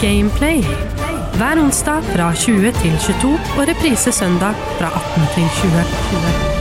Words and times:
Gameplay. 0.00 0.60
Hver 1.36 1.60
onsdag 1.60 2.04
fra 2.12 2.28
20 2.36 2.72
til 2.82 2.98
22 3.00 3.30
og 3.56 3.62
reprise 3.70 4.12
søndag 4.12 4.56
fra 4.76 4.90
18 4.92 5.26
til 5.34 5.46
20. 5.62 6.56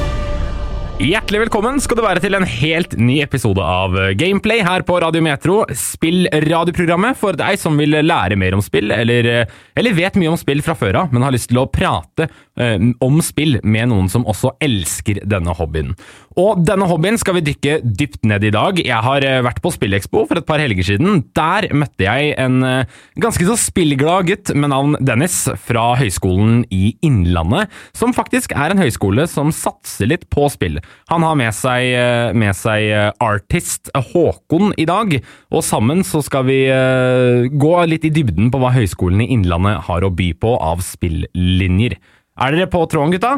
Hjertelig 1.06 1.42
velkommen 1.42 1.82
skal 1.84 2.00
du 2.00 2.04
være 2.06 2.22
til 2.24 2.38
en 2.38 2.46
helt 2.48 2.94
ny 2.96 3.18
episode 3.26 3.60
av 3.60 3.98
Gameplay 4.16 4.64
her 4.64 4.86
på 4.88 5.02
Radio 5.04 5.20
Metro. 5.26 5.58
Spill-radioprogrammet 5.68 7.20
for 7.20 7.36
deg 7.36 7.60
som 7.60 7.76
vil 7.76 7.98
lære 8.06 8.38
mer 8.40 8.56
om 8.56 8.64
spill, 8.64 8.94
eller, 8.96 9.44
eller 9.76 9.98
vet 9.98 10.16
mye 10.22 10.32
om 10.32 10.40
spill 10.40 10.64
fra 10.64 10.78
før 10.80 11.02
av, 11.02 11.12
men 11.12 11.26
har 11.28 11.36
lyst 11.36 11.52
til 11.52 11.60
å 11.60 11.68
prate 11.68 12.30
eh, 12.30 12.38
om 12.56 13.18
spill 13.26 13.58
med 13.68 13.90
noen 13.92 14.08
som 14.12 14.24
også 14.30 14.54
elsker 14.64 15.20
denne 15.28 15.52
hobbyen. 15.58 15.94
Og 16.36 16.60
denne 16.68 16.88
hobbyen 16.90 17.16
skal 17.20 17.38
vi 17.38 17.46
dykke 17.48 17.78
dypt 17.96 18.26
ned 18.28 18.44
i 18.44 18.52
dag. 18.52 18.80
Jeg 18.84 19.04
har 19.06 19.24
eh, 19.24 19.42
vært 19.46 19.62
på 19.64 19.72
Spillekspo 19.72 20.26
for 20.28 20.40
et 20.40 20.48
par 20.48 20.60
helger 20.60 20.84
siden. 20.84 21.22
Der 21.38 21.70
møtte 21.72 22.04
jeg 22.04 22.34
en 22.42 22.58
eh, 22.68 22.98
ganske 23.24 23.48
så 23.48 23.56
spillglad 23.60 24.28
gutt 24.28 24.52
med 24.52 24.74
navn 24.74 24.98
Dennis 25.00 25.38
fra 25.64 25.86
Høgskolen 26.00 26.66
i 26.76 26.98
Innlandet, 27.06 27.72
som 27.96 28.16
faktisk 28.16 28.52
er 28.52 28.74
en 28.74 28.84
høyskole 28.84 29.30
som 29.32 29.54
satser 29.56 30.12
litt 30.12 30.28
på 30.34 30.50
spill. 30.52 30.82
Han 31.14 31.24
har 31.24 31.40
med 31.40 31.56
seg, 31.56 31.88
eh, 31.96 32.36
med 32.36 32.52
seg 32.60 32.90
eh, 32.90 33.08
artist 33.24 33.94
Håkon 33.96 34.74
i 34.76 34.88
dag, 34.90 35.16
og 35.56 35.64
sammen 35.64 36.04
så 36.04 36.20
skal 36.26 36.50
vi 36.50 36.66
eh, 36.68 37.48
gå 37.48 37.74
litt 37.88 38.10
i 38.10 38.12
dybden 38.12 38.52
på 38.52 38.60
hva 38.60 38.76
Høgskolen 38.76 39.24
i 39.24 39.32
Innlandet 39.38 39.86
har 39.88 40.04
å 40.04 40.12
by 40.12 40.34
på 40.44 40.58
av 40.60 40.84
spillinjer. 40.84 41.96
Er 42.36 42.56
dere 42.56 42.68
på 42.72 42.82
tråden, 42.92 43.14
gutta? 43.16 43.38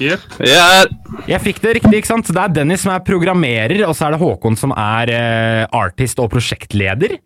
Jepp. 0.00 0.24
Ja, 0.40 0.84
Jeg 1.28 1.42
fikk 1.44 1.60
det 1.62 1.74
riktig, 1.78 2.00
ikke 2.00 2.08
sant? 2.08 2.30
Det 2.32 2.40
er 2.40 2.54
Dennis 2.56 2.82
som 2.82 2.94
er 2.94 3.04
programmerer, 3.04 3.84
og 3.86 3.94
så 3.94 4.08
er 4.08 4.16
det 4.16 4.22
Håkon 4.22 4.56
som 4.58 4.72
er 4.72 5.12
uh, 5.12 5.82
artist 5.82 6.18
og 6.22 6.30
prosjektleder. 6.32 7.18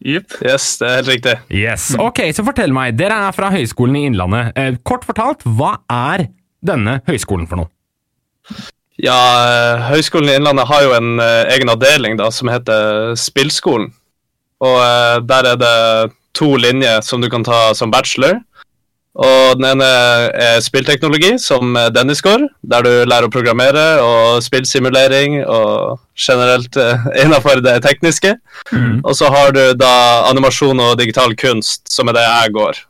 Jepp. 0.00 0.32
yes, 0.40 0.78
det 0.80 0.88
er 0.88 0.94
helt 0.96 1.10
riktig. 1.12 1.34
Yes, 1.52 1.90
ok, 2.00 2.22
så 2.32 2.44
fortell 2.46 2.72
meg, 2.72 2.94
dere 2.96 3.18
er 3.26 3.34
fra 3.36 3.50
Høgskolen 3.52 3.98
i 4.00 4.06
Innlandet. 4.08 4.54
Eh, 4.56 4.78
kort 4.80 5.04
fortalt, 5.04 5.44
hva 5.44 5.74
er 5.92 6.30
denne 6.64 7.02
høyskolen 7.04 7.44
for 7.50 7.60
noe? 7.60 7.68
Ja, 9.00 9.18
eh, 9.44 9.90
Høgskolen 9.90 10.32
i 10.32 10.38
Innlandet 10.40 10.68
har 10.72 10.86
jo 10.86 10.94
en 10.96 11.20
eh, 11.20 11.52
egen 11.52 11.68
avdeling 11.72 12.16
da, 12.16 12.30
som 12.32 12.48
heter 12.48 13.12
Spillskolen. 13.20 13.90
Og 14.64 14.78
eh, 14.80 15.20
der 15.28 15.52
er 15.52 15.60
det 15.60 15.76
to 16.36 16.54
linjer 16.56 17.04
som 17.04 17.20
du 17.20 17.28
kan 17.32 17.44
ta 17.44 17.74
som 17.76 17.92
bachelor. 17.92 18.40
Og 19.18 19.58
den 19.58 19.66
ene 19.72 19.86
er 20.38 20.60
spillteknologi, 20.62 21.32
som 21.42 21.74
Dennis 21.94 22.22
går, 22.22 22.44
der 22.62 22.84
du 22.86 22.90
lærer 23.10 23.26
å 23.26 23.32
programmere 23.32 23.86
og 24.04 24.44
spillsimulering 24.44 25.40
og 25.42 25.98
generelt 26.14 26.78
eh, 26.78 27.08
innenfor 27.24 27.58
det 27.64 27.80
tekniske. 27.82 28.36
Og 29.02 29.10
så 29.18 29.32
har 29.34 29.50
du 29.56 29.64
da 29.74 29.94
animasjon 30.30 30.78
og 30.84 30.94
digital 31.00 31.34
kunst, 31.34 31.88
som 31.90 32.08
er 32.08 32.20
det 32.20 32.26
jeg 32.28 32.54
går. 32.54 32.84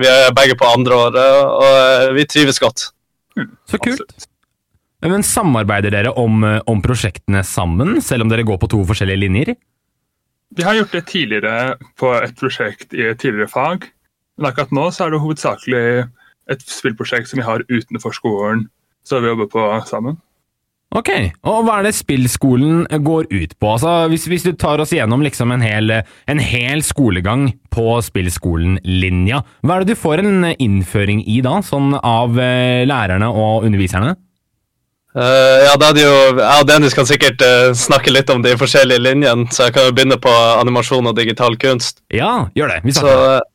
Vi 0.00 0.08
er 0.08 0.32
begge 0.36 0.56
på 0.56 0.68
andre 0.68 0.96
året, 1.06 1.36
og 1.44 1.68
eh, 1.68 2.14
vi 2.16 2.26
trives 2.28 2.60
godt. 2.62 2.88
Så 3.68 3.80
kult. 3.82 4.28
Men 5.04 5.24
samarbeider 5.24 5.92
dere 5.92 6.12
om, 6.18 6.44
eh, 6.44 6.60
om 6.66 6.80
prosjektene 6.84 7.44
sammen, 7.44 8.00
selv 8.02 8.24
om 8.24 8.32
dere 8.32 8.46
går 8.48 8.58
på 8.62 8.70
to 8.72 8.82
forskjellige 8.88 9.22
linjer? 9.22 9.52
Vi 10.56 10.64
har 10.64 10.76
gjort 10.78 10.94
det 10.94 11.04
tidligere 11.10 11.76
på 11.98 12.12
et 12.16 12.36
prosjekt 12.38 12.94
i 12.94 13.04
et 13.10 13.20
tidligere 13.20 13.50
fag. 13.50 13.88
Men 14.36 14.50
akkurat 14.50 14.72
nå 14.76 14.90
så 14.92 15.06
er 15.06 15.14
det 15.14 15.22
hovedsakelig 15.24 15.82
et 16.52 16.62
spillprosjekt 16.70 17.30
som 17.30 17.40
vi 17.40 17.46
har 17.46 17.64
utenfor 17.72 18.14
skolen, 18.14 18.66
så 19.06 19.20
vi 19.22 19.30
jobber 19.32 19.48
på 19.50 19.66
sammen. 19.88 20.18
Ok, 20.96 21.08
og 21.42 21.64
hva 21.66 21.80
er 21.80 21.88
det 21.88 21.96
spillskolen 21.98 22.84
går 23.04 23.26
ut 23.32 23.56
på? 23.58 23.70
Altså, 23.72 24.06
hvis, 24.08 24.28
hvis 24.30 24.44
du 24.46 24.52
tar 24.54 24.80
oss 24.80 24.92
gjennom 24.94 25.24
liksom 25.24 25.50
en, 25.52 25.64
hel, 25.64 25.90
en 26.30 26.40
hel 26.40 26.84
skolegang 26.86 27.48
på 27.74 27.96
spillskolen-linja, 28.06 29.40
hva 29.66 29.74
er 29.76 29.82
det 29.84 29.96
du 29.96 29.98
får 29.98 30.22
en 30.22 30.46
innføring 30.54 31.24
i 31.26 31.40
da, 31.44 31.58
sånn 31.66 31.96
av 31.98 32.38
eh, 32.38 32.84
lærerne 32.88 33.28
og 33.28 33.66
underviserne? 33.66 34.14
Uh, 35.16 35.64
ja, 35.64 35.74
det 35.80 35.86
er 35.88 35.94
det 35.96 36.02
jo, 36.04 36.16
Jeg 36.38 36.60
og 36.60 36.66
Dennis 36.68 36.94
kan 36.94 37.06
sikkert 37.08 37.40
uh, 37.40 37.70
snakke 37.76 38.12
litt 38.12 38.28
om 38.32 38.42
de 38.44 38.52
forskjellige 38.60 39.00
linjene, 39.00 39.46
så 39.48 39.66
jeg 39.66 39.72
kan 39.76 39.86
jo 39.88 39.94
begynne 39.96 40.18
på 40.20 40.32
animasjon 40.60 41.08
og 41.08 41.16
digital 41.16 41.56
kunst. 41.60 42.02
Ja, 42.12 42.50
gjør 42.56 42.74
det. 42.74 42.82
Vi 42.84 42.92
Så 42.92 43.00
starter. 43.00 43.38
eh, 43.40 43.46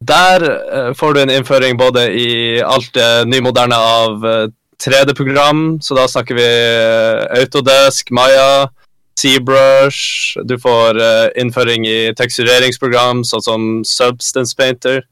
der 0.00 0.44
eh, 0.48 0.90
får 0.96 1.14
du 1.14 1.20
en 1.22 1.30
innføring 1.30 1.76
både 1.78 2.06
i 2.16 2.60
alt 2.64 2.92
det 2.96 3.28
nymoderne 3.28 3.76
av 3.76 4.26
eh, 4.26 4.46
3D-program, 4.80 5.80
så 5.84 5.96
da 5.98 6.06
snakker 6.08 6.38
vi 6.38 6.46
eh, 6.46 7.40
Autodesk, 7.40 8.10
Maya, 8.16 8.70
ZBrush. 9.20 10.40
Du 10.48 10.56
får 10.58 11.00
eh, 11.00 11.28
innføring 11.42 11.84
i 11.88 11.98
tekstureringsprogram, 12.16 13.24
sånn 13.28 13.44
som 13.44 13.66
Substance 13.84 14.56
Painter. 14.56 15.02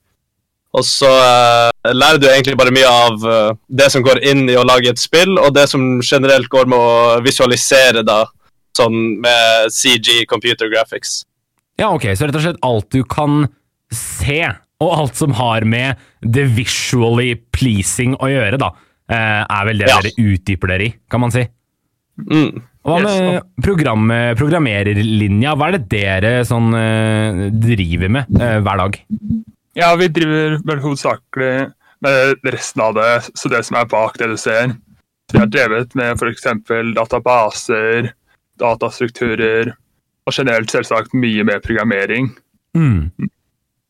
Og 0.77 0.85
så 0.89 1.09
eh, 1.09 1.93
lærer 1.93 2.21
du 2.21 2.29
egentlig 2.31 2.57
bare 2.61 2.73
mye 2.73 2.89
av 2.89 3.29
eh, 3.29 3.53
det 3.69 3.91
som 3.93 4.05
går 4.05 4.23
inn 4.31 4.47
i 4.49 4.57
å 4.57 4.65
lage 4.69 4.93
et 4.93 5.01
spill, 5.01 5.37
og 5.37 5.53
det 5.57 5.67
som 5.69 5.99
generelt 6.01 6.49
går 6.53 6.69
med 6.71 6.79
å 6.81 7.19
visualisere, 7.25 8.05
da, 8.07 8.23
sånn 8.77 9.19
med 9.21 9.73
CG, 9.75 10.25
computer 10.31 10.73
graphics. 10.73 11.23
Ja, 11.79 11.93
ok, 11.93 12.09
så 12.17 12.27
rett 12.27 12.41
og 12.41 12.45
slett 12.47 12.65
alt 12.67 12.89
du 12.95 13.03
kan 13.05 13.45
se, 13.95 14.43
og 14.81 14.93
alt 14.95 15.19
som 15.19 15.33
har 15.39 15.65
med 15.67 15.99
the 16.23 16.45
visually 16.47 17.35
pleasing 17.55 18.15
å 18.23 18.31
gjøre, 18.31 18.59
da, 18.63 18.73
eh, 19.11 19.45
er 19.45 19.65
vel 19.67 19.79
det 19.79 19.89
Ja. 19.89 20.01
dere 20.01 20.13
utdyper 20.19 20.69
dere 20.69 20.87
i, 20.87 20.95
kan 21.11 21.21
man 21.21 21.31
si. 21.35 21.47
Mm. 22.19 22.63
Hva 22.85 23.03
med 23.03 23.43
program, 23.63 24.09
programmererlinja? 24.39 25.55
Hva 25.57 25.69
er 25.69 25.79
det 25.79 25.89
dere 25.89 26.45
sånn 26.47 26.73
eh, 26.75 27.51
driver 27.51 28.09
med 28.09 28.41
eh, 28.41 28.59
hver 28.65 28.77
dag? 28.79 28.99
Ja, 29.79 29.95
vi 29.97 30.09
driver 30.09 30.59
vel 30.65 30.81
hovedsakelig 30.83 31.73
med 32.01 32.39
resten 32.45 32.83
av 32.83 32.95
det, 32.95 33.31
så 33.35 33.51
det 33.51 33.65
som 33.67 33.77
er 33.77 33.91
bak 33.91 34.17
det 34.19 34.31
du 34.31 34.37
ser. 34.37 34.77
Så 35.29 35.37
vi 35.37 35.43
har 35.43 35.51
drevet 35.53 35.95
med 35.99 36.17
f.eks. 36.17 36.47
databaser, 36.97 38.13
datastrukturer, 38.59 39.75
og 40.27 40.35
generelt 40.35 40.73
selvsagt 40.73 41.15
mye 41.17 41.45
med 41.45 41.63
programmering. 41.65 42.31
Mm. 42.77 43.11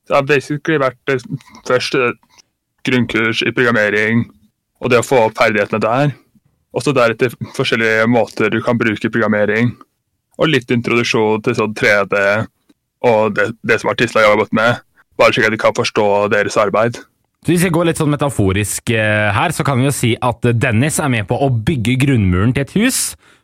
Det 0.09 0.17
har 0.17 0.27
basically 0.27 0.81
vært 0.81 1.19
først 1.69 1.97
grunnkurs 2.89 3.43
i 3.45 3.53
programmering 3.53 4.25
og 4.81 4.93
det 4.93 5.03
å 5.03 5.07
få 5.07 5.25
opp 5.27 5.39
ferdighetene 5.39 5.83
der. 5.83 6.15
Og 6.77 6.85
så 6.85 6.95
deretter 6.95 7.35
forskjellige 7.57 8.07
måter 8.11 8.53
du 8.53 8.61
kan 8.65 8.79
bruke 8.79 9.11
programmering. 9.11 9.73
Og 10.39 10.53
litt 10.53 10.71
introduksjon 10.71 11.43
til 11.45 11.57
sånn 11.59 11.75
3D 11.77 12.21
og 13.09 13.35
det, 13.35 13.51
det 13.67 13.81
som 13.81 13.91
artistene 13.93 14.25
har 14.25 14.37
jobbet 14.37 14.55
med. 14.55 14.83
Bare 15.19 15.35
slik 15.35 15.49
at 15.49 15.55
de 15.55 15.61
kan 15.61 15.75
forstå 15.75 16.07
deres 16.35 16.59
arbeid. 16.61 17.01
Så 17.45 17.53
Hvis 17.53 17.65
vi 17.69 17.71
går 17.71 17.87
litt 17.87 18.01
sånn 18.01 18.11
metaforisk 18.11 18.91
eh, 18.91 19.29
her, 19.33 19.53
så 19.55 19.65
kan 19.65 19.79
vi 19.79 19.87
jo 19.87 19.95
si 19.95 20.11
at 20.19 20.43
Dennis 20.59 20.99
er 20.99 21.11
med 21.13 21.29
på 21.29 21.37
å 21.39 21.47
bygge 21.53 21.95
grunnmuren 22.03 22.51
til 22.55 22.65
et 22.65 22.73
hus, 22.75 22.99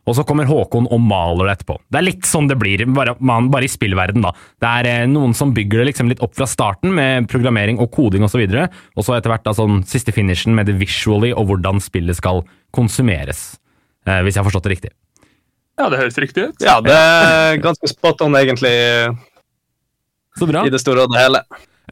og 0.05 0.17
så 0.17 0.25
kommer 0.27 0.45
Håkon 0.45 0.89
og 0.93 0.99
maler 1.01 1.47
det 1.47 1.53
etterpå. 1.55 1.77
Det 1.89 1.97
er 1.97 2.05
litt 2.05 2.27
sånn 2.27 2.49
det 2.51 2.57
blir, 2.59 2.83
bare, 2.93 3.15
man, 3.23 3.47
bare 3.53 3.65
i 3.65 3.71
spillverden 3.71 4.25
da. 4.25 4.33
Det 4.61 4.73
er 4.81 4.89
eh, 4.91 5.05
noen 5.09 5.33
som 5.37 5.53
bygger 5.55 5.81
det 5.81 5.87
liksom 5.89 6.11
litt 6.11 6.21
opp 6.25 6.35
fra 6.37 6.47
starten 6.49 6.91
med 6.97 7.29
programmering 7.31 7.79
og 7.79 7.89
koding 7.95 8.25
osv., 8.25 8.27
og, 8.27 8.33
så 8.35 8.41
videre, 8.43 8.65
og 8.93 9.07
så 9.07 9.15
etter 9.15 9.31
hvert 9.31 9.47
da 9.47 9.55
sånn 9.55 9.79
siste 9.87 10.13
finishen 10.13 10.57
med 10.57 10.67
det 10.69 10.75
visually 10.81 11.31
og 11.31 11.47
hvordan 11.49 11.79
spillet 11.81 12.19
skal 12.19 12.43
konsumeres. 12.75 13.55
Eh, 14.05 14.19
hvis 14.27 14.35
jeg 14.35 14.43
har 14.43 14.49
forstått 14.49 14.67
det 14.67 14.75
riktig. 14.75 14.91
Ja, 15.79 15.87
det 15.91 16.01
høres 16.03 16.19
riktig 16.19 16.49
ut. 16.51 16.59
Ja, 16.63 16.81
det 16.83 16.93
er 16.95 17.57
ganske 17.63 17.89
spot 17.91 18.21
on, 18.27 18.35
egentlig, 18.39 18.75
Så 20.35 20.51
bra. 20.51 20.67
i 20.67 20.75
det 20.75 20.83
store 20.83 21.07
og 21.07 21.15
det 21.15 21.23
hele. 21.23 21.41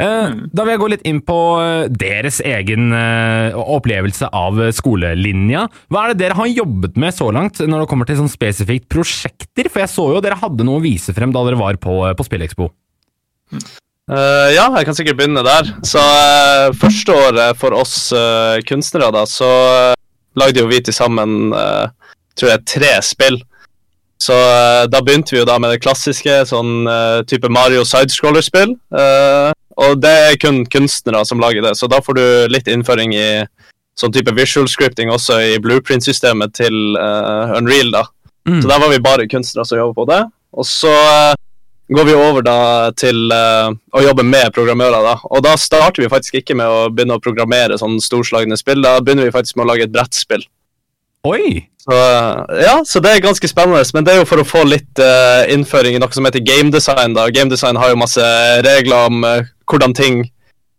Eh, 0.02 0.34
Da 0.50 0.66
vil 0.66 0.74
jeg 0.74 0.82
gå 0.82 0.90
litt 0.94 1.06
inn 1.06 1.22
på 1.26 1.38
eh, 1.62 1.86
deres 1.92 2.40
egen 2.42 2.94
eh, 2.98 3.54
opplevelse 3.54 4.30
av 4.34 4.60
skolelinja. 4.74 5.68
Hva 5.94 6.06
er 6.06 6.14
det 6.14 6.24
dere 6.24 6.40
har 6.40 6.50
jobbet 6.50 6.98
med 7.00 7.14
så 7.14 7.30
langt 7.36 7.62
når 7.62 7.84
det 7.84 7.92
kommer 7.92 8.10
til 8.10 8.20
sånn 8.22 8.32
spesifikt 8.32 8.90
prosjekter? 8.92 9.70
For 9.70 9.84
jeg 9.84 9.94
så 9.94 10.10
jo 10.16 10.24
dere 10.24 10.40
hadde 10.42 10.66
noe 10.66 10.82
å 10.82 10.84
vise 10.84 11.14
frem 11.16 11.34
da 11.36 11.46
dere 11.46 11.62
var 11.62 11.78
på, 11.82 12.00
på 12.18 12.28
Spillekspo. 12.28 12.72
Uh, 14.12 14.50
ja, 14.52 14.66
jeg 14.76 14.88
kan 14.88 14.98
sikkert 14.98 15.20
begynne 15.22 15.46
der. 15.46 15.70
Så 15.88 16.02
uh, 16.02 16.74
første 16.76 17.14
året 17.16 17.60
for 17.62 17.78
oss 17.78 18.10
uh, 18.12 18.58
kunstnere, 18.68 19.14
da, 19.16 19.24
så 19.30 19.48
lagde 20.36 20.64
jo 20.64 20.68
vi 20.68 20.82
til 20.82 20.96
sammen 20.98 21.54
tror 22.34 22.50
jeg 22.50 22.66
tre 22.66 22.94
spill. 23.06 23.38
Så 24.18 24.34
da 24.90 25.02
begynte 25.06 25.36
vi 25.36 25.44
jo 25.44 25.46
da 25.46 25.60
med 25.62 25.70
det 25.70 25.84
klassiske, 25.84 26.40
sånn 26.50 26.88
type 27.30 27.52
Mario 27.54 27.84
sidescroller-spill. 27.86 28.74
Eh, 28.98 29.53
og 29.80 30.02
det 30.04 30.14
er 30.28 30.40
kun 30.42 30.64
kunstnere 30.70 31.24
som 31.26 31.42
lager 31.42 31.66
det, 31.66 31.76
så 31.80 31.90
da 31.92 32.02
får 32.04 32.18
du 32.20 32.26
litt 32.54 32.70
innføring 32.70 33.16
i 33.18 33.28
sånn 34.00 34.14
type 34.14 34.34
visual 34.38 34.68
scripting 34.70 35.12
også 35.14 35.40
i 35.54 35.56
blueprint-systemet 35.62 36.54
til 36.58 36.98
uh, 36.98 37.54
Unreal, 37.58 37.94
da. 37.94 38.04
Mm. 38.50 38.62
Så 38.62 38.70
der 38.70 38.82
var 38.82 38.92
vi 38.92 39.02
bare 39.04 39.30
kunstnere 39.30 39.66
som 39.70 39.80
jobber 39.80 39.98
på 40.02 40.08
det. 40.10 40.22
Og 40.58 40.68
så 40.68 40.92
uh, 40.92 41.36
går 41.94 42.08
vi 42.10 42.16
over 42.18 42.46
da 42.46 42.58
til 42.98 43.30
uh, 43.32 43.70
å 43.94 44.04
jobbe 44.04 44.26
med 44.26 44.54
programmører. 44.56 45.06
da. 45.06 45.16
Og 45.30 45.44
da 45.46 45.54
starter 45.60 46.04
vi 46.04 46.12
faktisk 46.12 46.42
ikke 46.42 46.58
med 46.58 46.70
å 46.70 46.90
begynne 46.90 47.20
å 47.20 47.24
programmere 47.24 47.78
sånn 47.82 48.00
storslagne 48.04 48.58
spill, 48.60 48.82
da 48.86 48.98
begynner 49.02 49.30
vi 49.30 49.36
faktisk 49.36 49.60
med 49.60 49.68
å 49.68 49.72
lage 49.74 49.88
et 49.88 49.94
brettspill. 49.94 50.46
Oi! 51.30 51.70
Så, 51.84 51.96
ja, 52.64 52.78
så 52.88 53.00
det 53.04 53.12
er 53.12 53.24
ganske 53.26 53.48
spennende, 53.52 53.84
men 53.94 54.06
det 54.08 54.14
er 54.14 54.22
jo 54.22 54.28
for 54.30 54.40
å 54.40 54.48
få 54.48 54.62
litt 54.64 55.02
uh, 55.04 55.44
innføring 55.52 55.98
i 55.98 56.00
noe 56.00 56.16
som 56.16 56.24
heter 56.24 56.44
game 56.46 56.72
design. 56.72 57.16
da. 57.18 57.28
Game 57.34 57.52
design 57.52 57.80
har 57.80 57.92
jo 57.92 58.00
masse 58.00 58.28
regler 58.64 59.10
om 59.10 59.26
uh, 59.28 59.50
hvordan 59.68 59.96
ting 59.98 60.22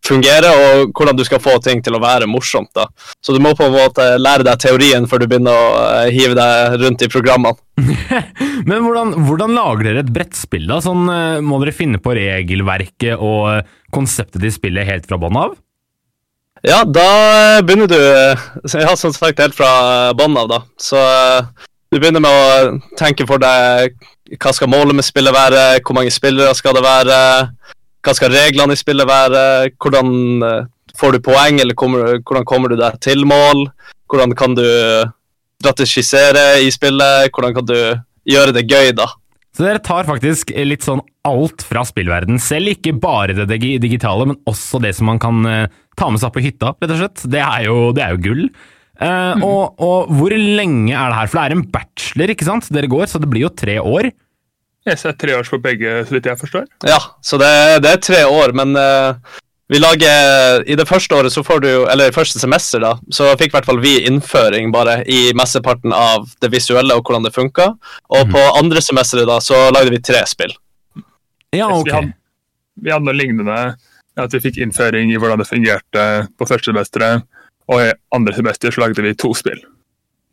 fungerer, 0.05 0.49
og 0.49 0.95
hvordan 0.97 1.17
du 1.17 1.25
skal 1.29 1.43
få 1.45 1.59
ting 1.65 1.83
til 1.85 1.97
å 1.97 2.01
være 2.01 2.29
morsomt. 2.29 2.71
da. 2.77 2.87
Så 3.21 3.37
du 3.37 3.41
må 3.45 3.53
på 3.57 3.67
en 3.69 3.77
måte 3.77 4.07
lære 4.17 4.47
deg 4.49 4.65
teorien 4.65 5.05
før 5.09 5.21
du 5.21 5.29
begynner 5.29 5.53
å 5.53 5.69
uh, 5.77 6.09
hive 6.09 6.39
deg 6.41 6.79
rundt 6.81 7.05
i 7.05 7.11
programmene. 7.13 7.61
Men 8.71 8.81
hvordan, 8.87 9.13
hvordan 9.29 9.57
lager 9.59 9.91
dere 9.91 10.07
et 10.07 10.15
brettspill, 10.15 10.65
da? 10.73 10.81
Sånn, 10.85 11.05
må 11.45 11.61
dere 11.61 11.77
finne 11.77 12.01
på 12.01 12.17
regelverket 12.17 13.21
og 13.21 13.69
konseptet 13.93 14.41
til 14.41 14.57
spillet 14.57 14.89
helt 14.89 15.09
fra 15.11 15.21
bånn 15.21 15.37
av? 15.37 15.59
Ja, 16.65 16.81
da 16.89 17.61
begynner 17.61 17.89
du 17.91 17.99
eh, 18.01 18.39
Ja, 18.81 18.97
som 18.97 19.13
sagt, 19.13 19.41
helt 19.43 19.57
fra 19.57 20.15
bånn 20.17 20.37
av, 20.41 20.49
da. 20.49 20.61
Så 20.81 20.97
eh, 20.97 21.67
du 21.93 21.99
begynner 21.99 22.25
med 22.25 22.33
å 22.33 22.95
tenke 22.99 23.27
for 23.29 23.43
deg 23.43 23.99
hva 24.41 24.53
skal 24.57 24.71
målet 24.73 24.97
med 24.97 25.05
spillet 25.05 25.35
være, 25.37 25.65
hvor 25.85 25.99
mange 25.99 26.13
spillere 26.15 26.55
skal 26.57 26.79
det 26.79 26.83
være, 26.87 27.19
hva 28.05 28.15
skal 28.17 28.33
reglene 28.33 28.73
i 28.73 28.81
spillet 28.81 29.07
være, 29.09 29.43
hvordan 29.77 30.09
eh, 30.49 30.71
får 30.97 31.13
du 31.13 31.21
poeng, 31.27 31.61
eller 31.61 31.77
kommer, 31.77 32.17
hvordan 32.23 32.49
kommer 32.49 32.73
du 32.73 32.79
deg 32.81 32.97
til 33.05 33.27
mål, 33.29 33.67
hvordan 34.09 34.33
kan 34.39 34.57
du 34.57 34.65
strategisere 35.61 36.63
i 36.65 36.73
spillet, 36.73 37.29
hvordan 37.29 37.59
kan 37.59 37.69
du 37.69 37.77
gjøre 38.25 38.57
det 38.57 38.65
gøy, 38.65 38.95
da. 38.97 39.11
Så 39.55 39.63
dere 39.63 39.83
tar 39.83 40.07
faktisk 40.09 40.51
litt 40.67 40.83
sånn 40.83 41.03
alt 41.25 41.63
fra 41.63 41.85
spillverden 41.87 42.41
selv, 42.43 42.73
ikke 42.75 42.97
bare 42.99 43.37
det 43.39 43.61
digitale, 43.83 44.27
men 44.33 44.41
også 44.51 44.81
det 44.83 44.91
som 44.99 45.07
man 45.09 45.21
kan 45.23 45.45
eh, 45.47 45.69
ta 45.99 46.09
med 46.11 46.23
seg 46.23 46.35
på 46.35 46.43
hytta, 46.43 46.73
rett 46.75 46.95
og 46.97 46.99
slett. 47.01 47.23
Det 47.31 47.43
er 47.43 47.69
jo, 47.69 47.77
det 47.95 48.03
er 48.03 48.17
jo 48.17 48.25
gull. 48.25 48.43
Eh, 48.99 49.45
og, 49.47 49.79
og 49.79 50.11
hvor 50.19 50.35
lenge 50.35 50.91
er 50.91 51.07
det 51.13 51.21
her? 51.21 51.31
For 51.31 51.39
det 51.39 51.47
er 51.47 51.57
en 51.57 51.67
bachelor, 51.79 52.35
ikke 52.35 52.49
sant? 52.51 52.71
Dere 52.75 52.91
går, 52.91 53.07
så 53.11 53.23
det 53.23 53.31
blir 53.31 53.47
jo 53.47 53.55
tre 53.55 53.79
år. 53.79 54.11
Yes, 54.85 55.07
det 55.07 55.15
er 55.15 55.21
tre 55.23 55.39
år 55.39 55.49
for 55.49 55.63
begge, 55.65 55.97
så 56.05 56.19
vidt 56.19 56.27
jeg 56.29 56.41
forstår. 56.43 56.67
Ja, 56.91 56.99
så 57.25 57.39
det, 57.41 57.55
det 57.87 57.95
er 57.95 58.03
tre 58.05 58.25
år, 58.29 58.53
men 58.59 58.75
eh, 58.77 59.39
vi 59.73 59.81
lager 59.81 60.61
I 60.69 60.77
det 60.77 60.85
første 60.89 61.17
året, 61.17 61.33
så 61.33 61.41
får 61.45 61.63
du 61.65 61.69
jo 61.71 61.85
Eller 61.89 62.13
første 62.13 62.41
semester, 62.41 62.83
da, 62.85 62.93
så 63.09 63.31
fikk 63.41 63.53
i 63.53 63.57
hvert 63.57 63.69
fall 63.69 63.81
vi 63.81 63.95
innføring 64.05 64.73
bare 64.75 64.99
i 65.09 65.33
mesteparten 65.37 65.95
av 65.97 66.29
det 66.45 66.51
visuelle 66.53 66.97
og 66.97 67.05
hvordan 67.05 67.25
det 67.25 67.33
funka. 67.35 67.71
Og 68.13 68.35
på 68.35 68.43
andre 68.59 68.83
semesteret, 68.85 69.29
da, 69.31 69.39
så 69.41 69.67
lagde 69.73 69.95
vi 69.95 70.03
tre 70.05 70.21
spill. 70.29 70.53
Ja, 71.55 71.71
ok. 71.73 71.89
Vi 71.89 71.95
hadde, 71.97 72.17
vi 72.85 72.93
hadde 72.93 73.09
noe 73.09 73.17
lignende. 73.17 73.61
At 74.21 74.35
vi 74.37 74.43
fikk 74.45 74.61
innføring 74.63 75.11
i 75.11 75.17
hvordan 75.19 75.41
det 75.41 75.49
fungerte 75.49 76.05
på 76.39 76.47
første 76.47 76.71
semesteret. 76.71 77.25
Og 77.73 77.81
i 77.81 77.95
andre 78.15 78.35
semester 78.37 78.75
så 78.75 78.85
lagde 78.85 79.03
vi 79.03 79.15
to 79.17 79.33
spill. 79.35 79.63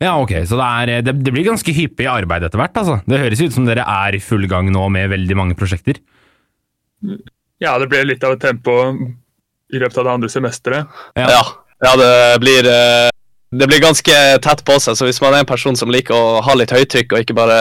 Ja, 0.02 0.18
ok. 0.20 0.34
Så 0.46 0.58
det, 0.58 0.68
er, 0.68 1.02
det, 1.06 1.16
det 1.24 1.32
blir 1.32 1.46
ganske 1.46 1.72
hyppig 1.74 2.06
arbeid 2.10 2.44
etter 2.44 2.60
hvert, 2.60 2.76
altså. 2.78 3.00
Det 3.08 3.22
høres 3.22 3.42
ut 3.42 3.54
som 3.54 3.66
dere 3.66 3.86
er 3.88 4.18
i 4.18 4.22
full 4.22 4.44
gang 4.50 4.68
nå 4.74 4.88
med 4.92 5.10
veldig 5.14 5.38
mange 5.38 5.56
prosjekter. 5.58 6.02
Ja, 7.62 7.76
det 7.78 7.88
ble 7.90 8.02
litt 8.04 8.24
av 8.26 8.36
et 8.36 8.42
tempo 8.42 8.76
i 9.72 9.80
løpet 9.80 9.98
av 9.98 10.06
det 10.06 10.14
andre 10.16 10.30
semesteret. 10.32 11.02
Ja. 11.18 11.28
Ja, 11.30 11.42
ja 11.86 11.92
det 12.00 12.40
blir 12.44 12.68
eh, 12.68 13.08
Det 13.52 13.68
blir 13.68 13.82
ganske 13.84 14.18
tett 14.44 14.64
på 14.64 14.78
seg, 14.80 14.96
så 14.96 15.08
hvis 15.08 15.20
man 15.20 15.34
er 15.34 15.42
en 15.42 15.48
person 15.48 15.76
som 15.76 15.90
liker 15.92 16.16
å 16.16 16.40
ha 16.44 16.54
litt 16.56 16.72
høytrykk, 16.72 17.12
og 17.12 17.20
ikke 17.20 17.36
bare 17.36 17.58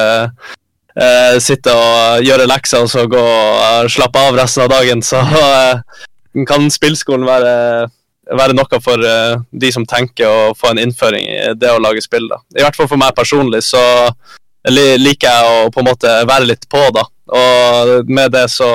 uh, 0.96 1.36
sitte 1.44 1.74
og 1.76 2.24
gjøre 2.24 2.46
lekser 2.48 2.86
og 2.86 2.88
så 2.94 3.04
gå 3.12 3.20
og 3.20 3.90
slappe 3.92 4.22
av 4.24 4.38
resten 4.40 4.64
av 4.64 4.72
dagen, 4.72 5.04
så 5.04 5.20
uh, 5.20 5.82
kan 6.48 6.72
spillskolen 6.72 7.28
være, 7.28 7.56
være 8.40 8.56
noe 8.56 8.80
for 8.80 9.04
uh, 9.04 9.44
de 9.52 9.74
som 9.76 9.84
tenker 9.84 10.32
å 10.32 10.56
få 10.56 10.72
en 10.72 10.80
innføring 10.80 11.28
i 11.28 11.38
det 11.60 11.76
å 11.76 11.84
lage 11.84 12.06
spill. 12.08 12.30
da. 12.32 12.40
I 12.56 12.64
hvert 12.64 12.80
fall 12.80 12.88
for 12.88 13.02
meg 13.02 13.12
personlig 13.18 13.66
så 13.68 13.84
liker 14.72 15.28
jeg 15.28 15.52
å 15.52 15.70
på 15.76 15.84
en 15.84 15.92
måte 15.92 16.16
være 16.24 16.54
litt 16.54 16.70
på, 16.72 16.88
da. 16.96 17.04
Og 17.36 18.08
med 18.08 18.32
det 18.32 18.48
så 18.56 18.72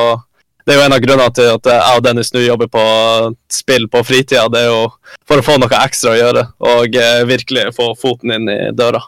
det 0.66 0.74
er 0.74 0.80
jo 0.80 0.84
en 0.88 0.94
av 0.96 1.02
grunnene 1.02 1.32
til 1.34 1.48
at 1.54 1.68
jeg 1.70 1.96
og 1.96 2.00
Dennis 2.02 2.32
nå 2.34 2.40
jobber 2.42 2.70
på 2.70 2.84
spill 3.54 3.86
på 3.90 4.00
fritida. 4.02 4.48
Det 4.50 4.64
er 4.64 4.72
jo 4.72 4.80
for 5.28 5.38
å 5.38 5.44
få 5.46 5.60
noe 5.62 5.82
ekstra 5.84 6.14
å 6.14 6.18
gjøre, 6.18 6.42
og 6.74 6.98
eh, 6.98 7.20
virkelig 7.28 7.68
få 7.76 7.92
foten 8.00 8.34
inn 8.34 8.50
i 8.50 8.58
døra. 8.74 9.04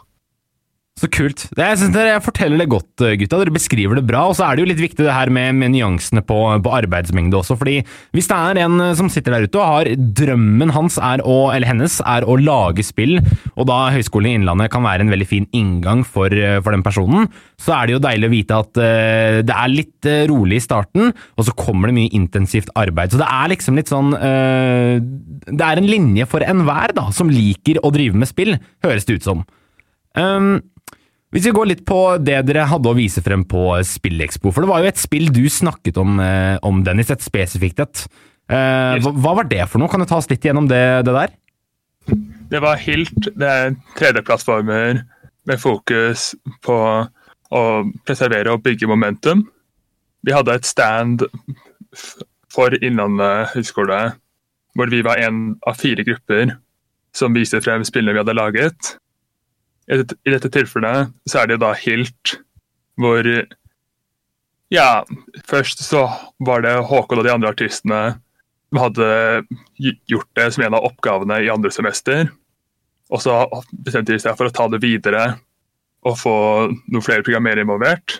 Så 0.99 1.07
kult. 1.07 1.45
Jeg 1.55 1.79
synes 1.79 1.93
Dere 1.95 2.19
forteller 2.19 2.59
det 2.59 2.71
godt, 2.73 3.03
eh, 3.05 3.15
gutta. 3.21 3.39
Dere 3.39 3.55
beskriver 3.55 3.95
det 3.95 4.05
bra. 4.07 4.25
Og 4.27 4.35
så 4.35 4.45
er 4.45 4.55
det 4.55 4.63
jo 4.63 4.69
litt 4.73 4.81
viktig 4.83 5.05
det 5.05 5.15
her 5.15 5.31
med, 5.31 5.55
med 5.55 5.71
nyansene 5.71 6.23
på, 6.27 6.37
på 6.59 6.73
arbeidsmengde 6.75 7.39
også. 7.39 7.55
fordi 7.59 7.77
hvis 8.15 8.27
det 8.27 8.35
er 8.35 8.59
en 8.65 8.79
eh, 8.83 8.95
som 8.99 9.07
sitter 9.11 9.31
der 9.31 9.47
ute 9.47 9.61
og 9.61 9.69
har 9.69 9.91
drømmen 9.95 10.73
hans 10.75 10.99
å, 10.99 11.37
eller 11.53 11.69
hennes 11.69 11.99
er 12.03 12.27
å 12.27 12.35
lage 12.35 12.83
spill, 12.83 13.19
og 13.55 13.69
da 13.69 13.77
Høgskolen 13.95 14.33
i 14.33 14.35
Innlandet 14.39 14.71
kan 14.73 14.83
være 14.83 15.05
en 15.05 15.13
veldig 15.13 15.27
fin 15.29 15.47
inngang 15.55 16.03
for, 16.03 16.33
eh, 16.33 16.59
for 16.59 16.75
den 16.75 16.83
personen, 16.83 17.29
så 17.59 17.77
er 17.77 17.87
det 17.87 17.95
jo 17.95 18.03
deilig 18.03 18.27
å 18.27 18.31
vite 18.33 18.57
at 18.63 18.79
uh, 18.79 19.39
det 19.43 19.55
er 19.55 19.71
litt 19.71 20.07
rolig 20.29 20.59
i 20.59 20.63
starten, 20.63 21.11
og 21.11 21.43
så 21.43 21.53
kommer 21.59 21.89
det 21.89 21.95
mye 21.97 22.13
intensivt 22.15 22.71
arbeid. 22.79 23.11
Så 23.11 23.19
det 23.19 23.27
er 23.27 23.51
liksom 23.51 23.75
litt 23.75 23.91
sånn 23.91 24.13
uh, 24.15 24.95
Det 24.99 25.65
er 25.65 25.81
en 25.81 25.89
linje 25.89 26.27
for 26.29 26.45
enhver 26.45 26.95
da, 26.95 27.09
som 27.15 27.31
liker 27.31 27.81
å 27.83 27.91
drive 27.95 28.15
med 28.15 28.31
spill, 28.31 28.55
høres 28.85 29.07
det 29.07 29.19
ut 29.19 29.27
som. 29.27 29.43
Um, 30.17 30.61
hvis 31.33 31.45
vi 31.45 31.53
går 31.53 31.69
litt 31.69 31.83
på 31.87 31.99
det 32.21 32.39
dere 32.47 32.65
hadde 32.71 32.89
å 32.89 32.97
vise 32.97 33.21
frem 33.25 33.43
på 33.45 33.71
Spillekspo, 33.85 34.53
for 34.53 34.65
det 34.65 34.71
var 34.71 34.81
jo 34.81 34.89
et 34.89 35.01
spill 35.01 35.29
du 35.33 35.43
snakket 35.51 35.99
om, 36.01 36.19
eh, 36.23 36.57
om 36.65 36.81
Dennis, 36.85 37.11
et 37.13 37.25
spesifikt 37.25 37.83
et. 37.85 38.07
Eh, 38.49 38.97
hva, 39.03 39.13
hva 39.13 39.35
var 39.41 39.49
det 39.49 39.61
for 39.69 39.81
noe? 39.81 39.91
Kan 39.91 40.01
du 40.01 40.07
ta 40.09 40.17
oss 40.17 40.29
litt 40.31 40.41
gjennom 40.41 40.67
det, 40.69 41.05
det 41.05 41.13
der? 41.13 41.35
Det 42.49 42.61
var 42.63 42.81
Hilt. 42.81 43.29
Det 43.37 43.45
er 43.45 43.75
3D-plattformer 43.99 45.03
med 45.45 45.61
fokus 45.61 46.33
på 46.65 46.77
å 47.49 47.63
preservere 48.05 48.53
og 48.53 48.63
bygge 48.65 48.89
momentum. 48.89 49.45
Vi 50.25 50.33
hadde 50.33 50.57
et 50.57 50.65
stand 50.67 51.23
for 52.49 52.73
Innlandet 52.81 53.53
høgskole 53.53 53.99
hvor 54.77 54.89
vi 54.91 55.01
var 55.05 55.21
en 55.21 55.59
av 55.67 55.77
fire 55.79 56.05
grupper 56.05 56.55
som 57.15 57.35
viste 57.35 57.61
frem 57.61 57.85
spillene 57.87 58.15
vi 58.15 58.21
hadde 58.21 58.37
laget. 58.37 58.95
I 59.89 59.97
dette, 60.03 60.51
tilfellet 60.53 61.13
så 61.29 61.41
er 61.41 61.49
det 61.49 61.61
da 61.63 61.73
Hilt, 61.77 62.37
hvor 62.99 63.25
Ja, 64.69 65.01
først 65.49 65.81
så 65.81 66.03
var 66.45 66.61
det 66.61 66.75
Håkon 66.85 67.21
og 67.21 67.25
de 67.25 67.33
andre 67.33 67.49
artistene 67.49 68.19
som 68.69 68.81
hadde 68.83 69.07
gjort 69.81 70.29
det 70.37 70.45
som 70.53 70.63
en 70.67 70.75
av 70.77 70.85
oppgavene 70.85 71.39
i 71.41 71.49
andre 71.49 71.71
semester. 71.73 72.29
Og 73.09 73.23
så 73.23 73.33
bestemte 73.73 74.13
de 74.13 74.21
seg 74.21 74.37
for 74.37 74.45
å 74.45 74.53
ta 74.53 74.67
det 74.69 74.83
videre 74.83 75.39
og 76.05 76.19
få 76.21 76.35
noen 76.69 77.03
flere 77.03 77.25
programmerere 77.25 77.65
involvert. 77.65 78.19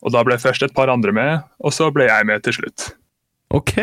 Og 0.00 0.14
da 0.14 0.22
ble 0.24 0.38
først 0.40 0.64
et 0.64 0.74
par 0.74 0.88
andre 0.88 1.12
med, 1.12 1.44
og 1.60 1.74
så 1.74 1.90
ble 1.94 2.08
jeg 2.08 2.26
med 2.26 2.42
til 2.46 2.56
slutt. 2.56 2.88
Ok, 3.54 3.76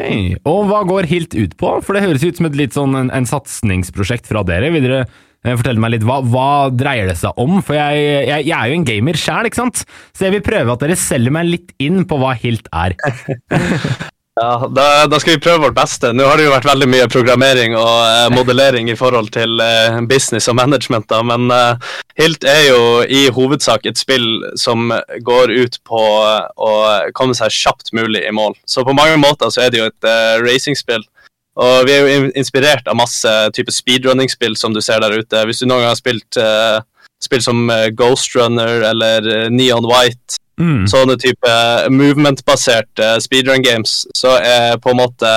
og 0.45 0.67
hva 0.69 0.83
går 0.85 1.07
Hilt 1.09 1.33
ut 1.33 1.55
på? 1.57 1.69
For 1.85 1.97
det 1.97 2.03
høres 2.05 2.25
ut 2.25 2.37
som 2.37 2.49
et 2.49 2.57
litt 2.57 2.75
sånn 2.77 2.97
en, 2.97 3.09
en 3.13 3.25
satsingsprosjekt 3.29 4.29
fra 4.29 4.43
dere. 4.45 4.69
Vil 4.73 4.85
dere 4.85 5.05
eh, 5.45 5.55
fortelle 5.59 5.83
meg 5.83 5.95
litt, 5.95 6.07
hva, 6.07 6.19
hva 6.25 6.49
dreier 6.73 7.11
det 7.11 7.19
seg 7.21 7.37
om? 7.41 7.61
For 7.65 7.77
jeg, 7.77 8.01
jeg, 8.29 8.49
jeg 8.49 8.57
er 8.57 8.71
jo 8.71 8.79
en 8.81 8.89
gamer 8.89 9.21
sjæl, 9.21 9.51
ikke 9.51 9.61
sant? 9.63 9.85
Så 10.15 10.27
jeg 10.27 10.37
vil 10.37 10.45
prøve 10.45 10.75
at 10.75 10.83
dere 10.83 10.99
selger 10.99 11.37
meg 11.37 11.49
litt 11.53 11.71
inn 11.81 12.03
på 12.09 12.19
hva 12.21 12.35
Hilt 12.39 12.69
er. 12.73 12.97
Ja, 14.35 14.67
da, 14.67 15.07
da 15.07 15.15
skal 15.19 15.37
vi 15.37 15.39
prøve 15.45 15.61
vårt 15.63 15.77
beste. 15.77 16.09
Nå 16.11 16.25
har 16.27 16.35
det 16.35 16.43
jo 16.43 16.51
vært 16.51 16.67
veldig 16.67 16.87
mye 16.91 17.05
programmering 17.07 17.71
og 17.79 17.91
eh, 18.03 18.25
modellering 18.33 18.89
i 18.91 18.95
forhold 18.99 19.29
til 19.31 19.61
eh, 19.63 20.01
business 20.11 20.49
og 20.51 20.57
management, 20.59 21.07
da, 21.07 21.21
men 21.23 21.47
eh, 21.55 21.93
Hilt 22.19 22.43
er 22.43 22.65
jo 22.65 22.81
i 23.07 23.29
hovedsak 23.31 23.87
et 23.87 23.99
spill 23.99 24.27
som 24.59 24.91
går 25.23 25.53
ut 25.55 25.79
på 25.87 26.01
eh, 26.25 26.51
å 26.59 26.73
komme 27.15 27.37
seg 27.37 27.55
kjapt 27.55 27.93
mulig 27.95 28.25
i 28.27 28.35
mål. 28.35 28.57
Så 28.67 28.83
på 28.83 28.97
mange 28.97 29.15
måter 29.23 29.55
så 29.55 29.63
er 29.63 29.71
det 29.71 29.79
jo 29.79 29.87
et 29.87 30.09
eh, 30.11 30.35
racingspill. 30.43 31.07
Og 31.55 31.85
vi 31.87 31.93
er 31.95 32.03
jo 32.03 32.31
inspirert 32.35 32.87
av 32.91 32.97
masse 32.99 33.31
type 33.55 33.71
speedrunning-spill 33.71 34.57
som 34.59 34.73
du 34.75 34.81
ser 34.83 34.99
der 35.03 35.15
ute. 35.15 35.45
Hvis 35.47 35.61
du 35.61 35.69
noen 35.69 35.85
gang 35.85 35.93
har 35.93 35.99
spilt 35.99 36.39
uh, 36.41 36.81
spill 37.23 37.43
som 37.43 37.69
eh, 37.71 37.89
Ghost 37.95 38.35
Runner 38.35 38.83
eller 38.91 39.29
eh, 39.31 39.51
Neon 39.53 39.87
White, 39.89 40.41
Mm. 40.55 40.85
sånne 40.87 41.17
type 41.19 41.49
movement-baserte 41.91 43.17
speedrun 43.19 43.59
games, 43.59 44.05
så 44.15 44.37
er 44.39 44.77
på 44.79 44.93
en 44.93 45.01
måte 45.01 45.31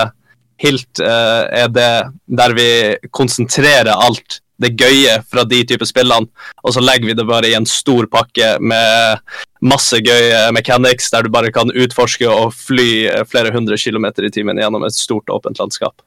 Hilt 0.63 1.01
uh, 1.03 1.43
er 1.51 1.67
det 1.75 1.91
der 2.39 2.55
vi 2.55 2.69
konsentrerer 3.11 3.95
alt 3.95 4.39
det 4.63 4.75
gøye 4.79 5.19
fra 5.31 5.45
de 5.47 5.63
type 5.67 5.87
spillene, 5.87 6.29
og 6.65 6.75
så 6.75 6.83
legger 6.83 7.11
vi 7.11 7.17
det 7.19 7.27
bare 7.29 7.51
i 7.51 7.57
en 7.59 7.67
stor 7.69 8.09
pakke 8.11 8.57
med 8.59 9.23
masse 9.65 10.01
gøye 10.03 10.49
mechanics 10.55 11.11
der 11.15 11.27
du 11.27 11.33
bare 11.35 11.53
kan 11.55 11.71
utforske 11.71 12.29
og 12.29 12.55
fly 12.57 12.91
eh, 13.11 13.25
flere 13.29 13.53
hundre 13.55 13.79
kilometer 13.81 14.27
i 14.27 14.33
timen 14.35 14.59
gjennom 14.61 14.87
et 14.87 14.97
stort, 14.97 15.31
åpent 15.31 15.61
landskap. 15.63 16.03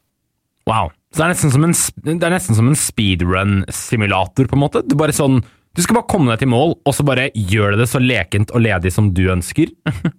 Wow. 0.70 0.92
Så 1.12 1.20
det 1.20 1.26
er 1.26 1.34
nesten 1.34 1.52
som 1.52 1.66
en, 1.68 1.76
det 2.22 2.32
nesten 2.32 2.58
som 2.58 2.70
en 2.72 2.78
speedrun-simulator, 2.80 4.48
på 4.48 4.56
en 4.56 4.64
måte. 4.64 4.84
Du 4.88 4.96
bare 5.00 5.16
sånn 5.16 5.42
Du 5.72 5.80
skal 5.80 5.96
bare 5.96 6.12
komme 6.12 6.28
deg 6.34 6.42
til 6.42 6.52
mål, 6.52 6.74
og 6.84 6.96
så 6.96 7.04
bare 7.08 7.30
gjør 7.32 7.76
du 7.76 7.82
det 7.82 7.88
så 7.88 8.00
lekent 8.04 8.52
og 8.52 8.64
ledig 8.64 8.92
som 8.92 9.14
du 9.16 9.26
ønsker. 9.32 9.72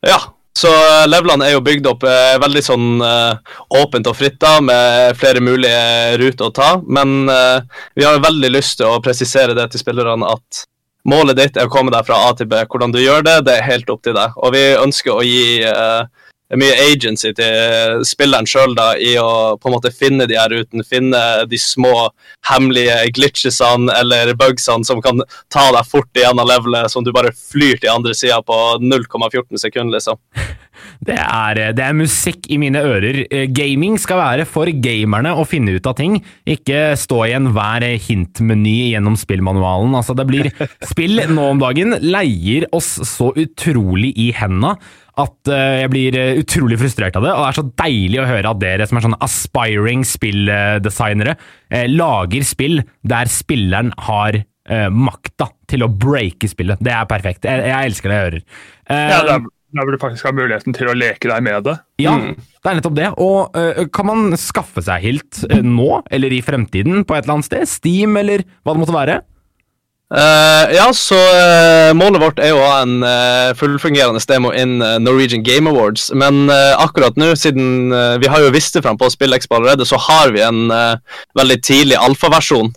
Ja, 0.00 0.16
Så 0.56 0.70
Levland 0.70 1.10
levelene 1.12 1.46
er 1.46 1.54
jo 1.54 1.62
bygd 1.64 1.86
opp 1.86 2.04
eh, 2.08 2.36
veldig 2.42 2.62
sånn 2.64 2.88
eh, 3.06 3.54
åpent 3.80 4.08
og 4.10 4.16
fritt, 4.18 4.40
da, 4.42 4.56
med 4.64 5.14
flere 5.18 5.42
mulige 5.44 6.16
ruter 6.20 6.48
å 6.48 6.54
ta. 6.54 6.70
Men 6.86 7.30
eh, 7.30 7.60
vi 7.94 8.04
har 8.04 8.18
veldig 8.22 8.50
lyst 8.50 8.80
til 8.80 8.90
å 8.90 9.00
presisere 9.04 9.54
det 9.56 9.68
til 9.70 9.82
spillerne 9.84 10.26
at 10.26 10.64
målet 11.08 11.38
ditt 11.38 11.56
er 11.56 11.68
å 11.68 11.72
komme 11.72 11.94
deg 11.94 12.04
fra 12.08 12.18
A 12.26 12.34
til 12.36 12.50
B. 12.50 12.58
Hvordan 12.66 12.92
du 12.92 13.00
gjør 13.00 13.24
det, 13.26 13.36
det 13.46 13.56
er 13.56 13.68
helt 13.70 13.90
opp 13.94 14.02
til 14.04 14.16
deg. 14.18 14.34
Og 14.42 14.52
vi 14.56 14.64
ønsker 14.74 15.14
å 15.14 15.24
gi 15.24 15.62
eh, 15.70 16.02
mye 16.58 16.74
agency 16.90 17.30
til 17.36 18.02
spilleren 18.06 18.48
sjøl 18.48 18.74
i 18.98 19.12
å 19.20 19.56
på 19.60 19.68
en 19.68 19.74
måte 19.76 19.92
finne 19.94 20.26
de 20.26 20.38
her 20.38 20.50
rutene. 20.50 20.86
Finne 20.86 21.20
de 21.50 21.60
små 21.60 22.08
hemmelige 22.50 22.96
glitchesene 23.14 23.92
eller 24.00 24.34
bugsene 24.38 24.86
som 24.86 25.02
kan 25.04 25.22
ta 25.52 25.68
deg 25.76 25.86
fort 25.90 26.10
igjennom 26.16 26.48
levelet, 26.48 26.90
som 26.90 27.06
du 27.06 27.12
bare 27.14 27.34
flyr 27.36 27.78
til 27.78 27.92
andre 27.92 28.16
sida 28.16 28.40
på 28.42 28.58
0,14 28.82 29.62
sekunder, 29.62 29.98
liksom. 29.98 30.18
Det 31.04 31.16
er, 31.16 31.60
det 31.76 31.84
er 31.84 31.96
musikk 31.96 32.48
i 32.52 32.58
mine 32.60 32.82
ører. 32.84 33.22
Eh, 33.30 33.46
Gaming 33.54 33.98
skal 34.00 34.20
være 34.20 34.46
for 34.48 34.70
gamerne 34.84 35.34
å 35.36 35.46
finne 35.48 35.76
ut 35.76 35.90
av 35.90 35.98
ting, 36.00 36.18
ikke 36.48 36.94
stå 37.00 37.22
i 37.28 37.36
enhver 37.38 37.86
hintmeny 38.06 38.94
gjennom 38.94 39.18
spillmanualen. 39.20 39.94
Altså, 39.98 40.16
det 40.18 40.28
blir 40.28 40.50
Spill 40.90 41.22
nå 41.30 41.44
om 41.54 41.60
dagen 41.60 41.94
leier 42.02 42.66
oss 42.76 42.96
så 43.08 43.30
utrolig 43.38 44.12
i 44.20 44.30
henda 44.36 44.76
at 45.20 45.50
eh, 45.50 45.80
jeg 45.82 45.92
blir 45.92 46.18
eh, 46.18 46.38
utrolig 46.40 46.78
frustrert 46.80 47.16
av 47.18 47.26
det. 47.26 47.32
Og 47.34 47.42
det 47.42 47.48
er 47.50 47.58
så 47.58 47.66
deilig 47.82 48.20
å 48.22 48.28
høre 48.28 48.52
at 48.52 48.62
dere 48.62 48.88
som 48.88 48.98
er 48.98 49.06
sånne 49.06 49.20
aspiring 49.26 50.04
spilldesignere, 50.08 51.36
eh, 51.72 51.86
lager 51.90 52.46
spill 52.46 52.80
der 53.02 53.30
spilleren 53.32 53.94
har 54.08 54.44
makta 54.70 55.48
til 55.66 55.82
å 55.82 55.88
breake 55.90 56.46
spillet. 56.46 56.78
Det 56.84 56.92
er 56.94 57.06
perfekt. 57.10 57.46
Jeg, 57.48 57.64
jeg 57.66 57.88
elsker 57.88 58.12
det 58.12 58.18
jeg 58.18 58.26
hører. 58.28 58.42
ja, 58.86 59.16
da, 59.26 59.38
da 59.76 59.86
vil 59.86 59.94
du 59.96 60.02
faktisk 60.02 60.26
ha 60.26 60.34
muligheten 60.34 60.74
til 60.76 60.90
å 60.90 60.96
leke 60.98 61.30
deg 61.30 61.46
med 61.46 61.66
det. 61.68 61.76
Ja, 62.02 62.16
det 62.18 62.70
er 62.70 62.78
nettopp 62.80 62.98
det. 62.98 63.10
Og 63.22 63.56
uh, 63.56 63.86
kan 63.94 64.08
man 64.10 64.38
skaffe 64.40 64.82
seg 64.84 65.04
Hilt 65.06 65.42
uh, 65.46 65.60
nå, 65.64 66.02
eller 66.10 66.34
i 66.34 66.42
fremtiden, 66.44 67.04
på 67.06 67.16
et 67.16 67.24
eller 67.24 67.38
annet 67.38 67.50
sted? 67.50 67.68
Steam, 67.70 68.18
eller 68.20 68.42
hva 68.64 68.74
det 68.74 68.82
måtte 68.82 68.96
være? 68.96 69.20
Uh, 70.10 70.66
ja, 70.74 70.88
så 70.90 71.14
uh, 71.14 71.92
målet 71.94 72.18
vårt 72.18 72.40
er 72.42 72.50
å 72.50 72.64
ha 72.66 72.80
en 72.82 72.96
uh, 73.06 73.52
fullfungerende 73.54 74.18
demo 74.26 74.50
in 74.50 74.80
Norwegian 75.04 75.44
Game 75.46 75.70
Awards. 75.70 76.08
Men 76.18 76.50
akkurat 76.50 77.14
nå, 77.20 77.30
siden 77.38 77.94
vi 78.18 78.30
har 78.32 78.42
jo 78.42 78.50
visst 78.50 78.74
det 78.74 78.82
fram 78.82 78.98
på 78.98 79.06
SpillExpo 79.14 79.60
allerede, 79.60 79.86
så 79.86 80.00
har 80.02 80.34
vi 80.34 80.42
en 80.42 80.66
veldig 81.38 81.58
tidlig 81.62 81.98
alfaversjon 82.02 82.72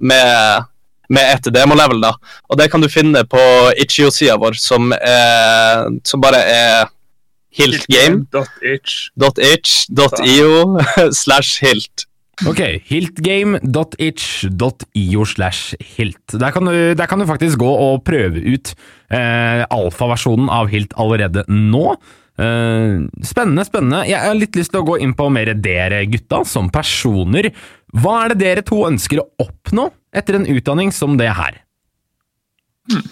med, 0.00 0.69
med 1.10 1.34
et 1.34 1.44
demolevel. 1.54 2.00
da. 2.02 2.12
Og 2.48 2.58
det 2.60 2.70
kan 2.72 2.80
du 2.82 2.88
finne 2.92 3.24
på 3.28 3.40
Itchio-sida 3.82 4.36
vår, 4.40 4.54
som, 4.60 4.82
er, 4.94 5.86
som 6.06 6.20
bare 6.22 6.40
er 6.46 6.86
hiltgame.itch.io 7.58 10.52
slash 11.22 11.50
hilt. 11.64 11.96
Ok, 12.48 12.60
hiltgame.itch.io 12.88 15.24
slash 15.28 15.76
hilt. 15.96 16.38
Der 16.40 16.50
kan, 16.54 16.64
du, 16.64 16.94
der 16.96 17.06
kan 17.06 17.18
du 17.20 17.26
faktisk 17.28 17.58
gå 17.60 17.68
og 17.68 18.00
prøve 18.06 18.40
ut 18.40 18.72
eh, 19.12 19.66
alfaversjonen 19.68 20.48
av 20.48 20.72
Hilt 20.72 20.96
allerede 20.96 21.44
nå. 21.52 22.00
Eh, 22.40 23.04
spennende, 23.28 23.64
spennende. 23.68 24.08
Jeg 24.08 24.24
har 24.24 24.32
litt 24.38 24.56
lyst 24.56 24.72
til 24.72 24.80
å 24.80 24.88
gå 24.88 24.96
inn 25.04 25.12
på 25.18 25.28
mer 25.28 25.52
dere 25.60 26.08
gutta, 26.08 26.40
som 26.48 26.72
personer. 26.72 27.52
Hva 27.92 28.24
er 28.24 28.28
det 28.32 28.40
dere 28.40 28.64
to 28.64 28.88
ønsker 28.88 29.20
å 29.20 29.28
oppnå 29.44 29.99
etter 30.16 30.38
en 30.38 30.46
utdanning 30.50 30.92
som 30.92 31.16
det 31.20 31.30
her? 31.38 31.62
Hmm. 32.90 33.06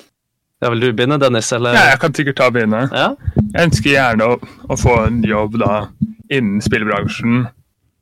Ja, 0.59 0.71
Vil 0.71 0.81
du 0.81 0.93
begynne, 0.93 1.19
Dennis? 1.23 1.53
Eller? 1.53 1.77
Ja, 1.77 1.85
jeg 1.93 2.01
kan 2.03 2.15
sikkert 2.15 2.37
ta 2.41 2.49
begynne. 2.51 2.89
Ja? 2.91 3.13
Jeg 3.39 3.69
ønsker 3.69 3.93
gjerne 3.93 4.27
å, 4.27 4.39
å 4.67 4.79
få 4.79 4.97
en 5.05 5.21
jobb 5.23 5.61
da 5.63 5.87
innen 6.35 6.59
spillbransjen 6.65 7.47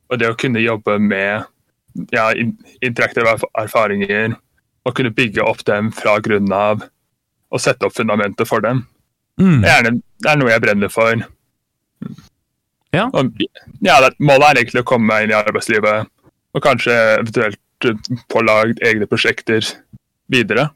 og 0.07 0.21
det 0.21 0.31
å 0.31 0.39
kunne 0.39 0.63
jobbe 0.63 0.97
med 1.03 1.45
ja, 2.15 2.31
interaktive 2.85 3.37
erfaringer 3.59 4.37
og 4.87 4.95
kunne 4.97 5.13
bygge 5.15 5.45
opp 5.45 5.65
dem 5.67 5.91
fra 5.95 6.17
grunnen 6.23 6.55
av 6.55 6.85
og 7.53 7.63
sette 7.63 7.89
opp 7.89 7.97
fundamentet 7.97 8.49
for 8.49 8.63
dem. 8.65 8.85
Mm. 9.41 9.61
Det, 9.63 9.71
er, 9.71 9.91
det, 9.91 10.31
er, 10.31 10.39
noe 10.41 10.53
jeg 10.53 10.63
brenner 10.65 10.93
for. 10.93 11.23
Ja. 12.95 13.07
Og, 13.13 13.37
ja, 13.85 13.99
det, 14.05 14.15
målet 14.23 14.49
er 14.49 14.63
egentlig 14.63 14.85
å 14.85 14.89
komme 14.89 15.11
meg 15.11 15.27
inn 15.27 15.35
i 15.35 15.39
arbeidslivet 15.39 16.09
og 16.57 16.65
kanskje 16.65 16.95
eventuelt 17.19 17.61
få 18.33 18.43
lagd 18.47 18.83
egne 18.85 19.09
prosjekter 19.11 19.65
videre. 20.33 20.71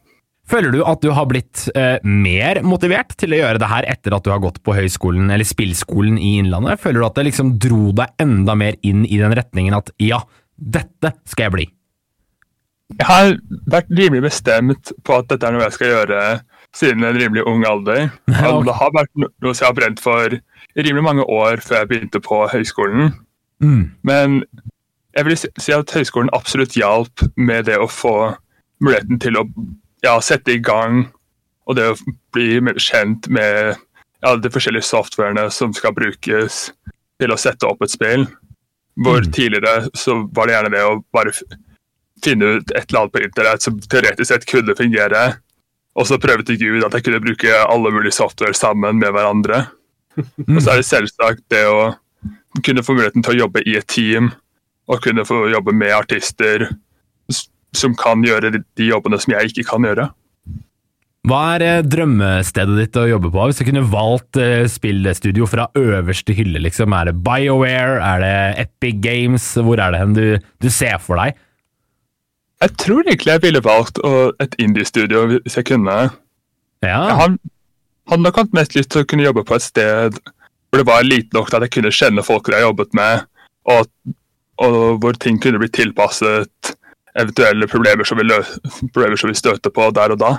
Føler 0.51 0.75
du 0.75 0.81
at 0.83 1.03
du 1.03 1.13
har 1.15 1.29
blitt 1.31 1.69
eh, 1.79 2.03
mer 2.03 2.63
motivert 2.67 3.15
til 3.21 3.35
å 3.37 3.39
gjøre 3.39 3.61
det 3.63 3.69
her 3.71 3.87
etter 3.93 4.17
at 4.17 4.25
du 4.27 4.33
har 4.33 4.43
gått 4.43 4.59
på 4.67 4.75
høyskolen 4.75 5.31
eller 5.31 5.47
spillskolen 5.47 6.17
i 6.19 6.39
Innlandet? 6.41 6.81
Føler 6.83 7.03
du 7.03 7.07
at 7.07 7.21
det 7.21 7.29
liksom 7.29 7.55
dro 7.63 7.93
deg 7.95 8.17
enda 8.23 8.57
mer 8.59 8.79
inn 8.87 9.05
i 9.07 9.21
den 9.21 9.35
retningen 9.37 9.79
at 9.79 9.93
ja, 10.03 10.19
dette 10.59 11.15
skal 11.31 11.47
jeg 11.47 11.55
bli? 11.55 11.67
Jeg 12.99 13.07
har 13.07 13.37
vært 13.71 13.93
rimelig 13.95 14.25
bestemt 14.27 14.91
på 15.07 15.21
at 15.21 15.29
dette 15.31 15.47
er 15.47 15.55
noe 15.55 15.69
jeg 15.69 15.77
skal 15.77 15.93
gjøre 15.93 16.23
siden 16.75 17.07
en 17.07 17.19
rimelig 17.19 17.47
ung 17.47 17.63
alder. 17.69 18.09
Og 18.51 18.67
det 18.67 18.75
har 18.81 18.91
vært 18.97 19.13
noe 19.21 19.55
som 19.55 19.65
jeg 19.65 19.69
har 19.69 19.79
brent 19.79 20.03
for 20.03 20.35
i 20.35 20.87
rimelig 20.87 21.07
mange 21.07 21.27
år 21.31 21.63
før 21.63 21.83
jeg 21.83 21.93
begynte 21.93 22.23
på 22.27 22.43
høyskolen. 22.51 23.15
Mm. 23.63 23.85
Men 24.07 24.43
jeg 25.17 25.27
vil 25.27 25.39
si 25.39 25.75
at 25.75 25.95
høyskolen 25.95 26.33
absolutt 26.37 26.77
hjalp 26.79 27.25
med 27.37 27.67
det 27.71 27.79
å 27.81 27.89
få 27.91 28.33
muligheten 28.81 29.21
til 29.23 29.39
å 29.41 29.47
ja, 30.05 30.17
sette 30.25 30.55
i 30.55 30.63
gang 30.63 31.05
og 31.69 31.77
det 31.79 31.89
å 31.93 31.97
bli 32.35 32.61
kjent 32.81 33.29
med 33.33 33.75
ja, 33.75 34.35
de 34.37 34.53
forskjellige 34.53 34.89
softwarene 34.89 35.49
som 35.55 35.75
skal 35.77 35.95
brukes 35.97 36.69
til 37.21 37.33
å 37.33 37.39
sette 37.41 37.69
opp 37.69 37.83
et 37.85 37.93
spill. 37.93 38.27
Hvor 39.01 39.23
mm. 39.23 39.33
tidligere 39.33 39.91
så 39.97 40.23
var 40.35 40.49
det 40.49 40.57
gjerne 40.57 40.73
det 40.75 40.87
å 40.87 40.97
bare 41.15 41.35
finne 42.25 42.57
ut 42.57 42.73
et 42.75 42.91
eller 42.91 43.03
annet 43.03 43.15
på 43.15 43.23
internett 43.25 43.65
som 43.65 43.79
teoretisk 43.81 44.29
sett 44.29 44.49
kunne 44.49 44.77
fungere, 44.77 45.23
og 45.97 46.07
så 46.07 46.21
prøve 46.23 46.45
til 46.47 46.59
Gud 46.61 46.85
at 46.87 46.95
jeg 46.97 47.07
kunne 47.07 47.23
bruke 47.23 47.55
alle 47.65 47.93
mulige 47.93 48.17
software 48.19 48.57
sammen 48.57 49.01
med 49.01 49.15
hverandre. 49.15 49.65
Mm. 50.47 50.57
Og 50.57 50.63
så 50.63 50.73
er 50.73 50.81
det 50.81 50.89
selvsagt 50.89 51.43
det 51.53 51.65
å 51.71 51.93
kunne 52.67 52.83
få 52.85 52.97
muligheten 52.97 53.25
til 53.25 53.37
å 53.37 53.41
jobbe 53.45 53.63
i 53.67 53.77
et 53.79 53.89
team, 53.91 54.31
og 54.91 55.03
kunne 55.05 55.27
få 55.27 55.45
jobbe 55.53 55.75
med 55.77 55.95
artister 55.95 56.67
som 57.77 57.95
kan 57.95 58.25
gjøre 58.27 58.51
de 58.59 58.89
jobbene 58.89 59.21
som 59.23 59.37
jeg 59.37 59.53
ikke 59.53 59.69
kan 59.69 59.87
gjøre. 59.87 60.09
Hva 61.29 61.41
er 61.55 61.63
eh, 61.67 61.83
drømmestedet 61.85 62.79
ditt 62.79 62.97
å 62.97 63.05
jobbe 63.11 63.29
på? 63.31 63.45
Hvis 63.47 63.61
du 63.61 63.67
kunne 63.69 63.85
valgt 63.93 64.39
eh, 64.41 64.65
spillstudio 64.71 65.47
fra 65.51 65.69
øverste 65.77 66.35
hylle, 66.35 66.63
liksom. 66.65 66.95
Er 66.97 67.11
det 67.11 67.21
BioWare? 67.27 68.01
Er 68.01 68.25
det 68.25 68.65
Epic 68.65 69.03
Games? 69.05 69.45
Hvor 69.55 69.79
er 69.79 69.93
det 69.93 70.01
hen 70.01 70.17
du, 70.17 70.25
du 70.65 70.69
ser 70.73 70.97
for 71.05 71.21
deg? 71.21 71.37
Jeg 72.65 72.77
tror 72.81 73.05
egentlig 73.05 73.35
jeg 73.37 73.45
ville 73.45 73.63
valgt 73.65 74.01
et 74.43 74.57
indie-studio 74.61 75.27
hvis 75.31 75.57
jeg 75.61 75.69
kunne. 75.71 75.97
Ja. 76.85 76.99
Jeg 77.13 77.17
har, 77.21 77.37
hadde 78.11 78.25
nok 78.25 78.41
hatt 78.41 78.57
mest 78.57 78.77
lyst 78.77 78.91
til 78.93 79.05
å 79.05 79.09
kunne 79.09 79.25
jobbe 79.29 79.45
på 79.49 79.57
et 79.57 79.65
sted 79.65 80.19
hvor 80.71 80.81
det 80.81 80.87
var 80.87 81.07
lite 81.07 81.35
nok 81.35 81.49
til 81.51 81.59
at 81.59 81.67
jeg 81.67 81.75
kunne 81.75 81.93
kjenne 81.95 82.23
folk 82.25 82.49
jeg 82.53 82.63
jobbet 82.63 82.93
med, 82.95 83.25
og, 83.69 83.89
og 84.61 85.01
hvor 85.01 85.17
ting 85.17 85.41
kunne 85.43 85.61
bli 85.63 85.71
tilpasset 85.73 86.75
eventuelle 87.19 87.67
problemer 87.67 88.07
som, 88.07 88.21
vi 88.21 88.41
problemer 88.93 89.19
som 89.19 89.31
vi 89.31 89.39
støter 89.39 89.73
på 89.75 89.91
der 89.97 90.15
og 90.15 90.21
da. 90.21 90.37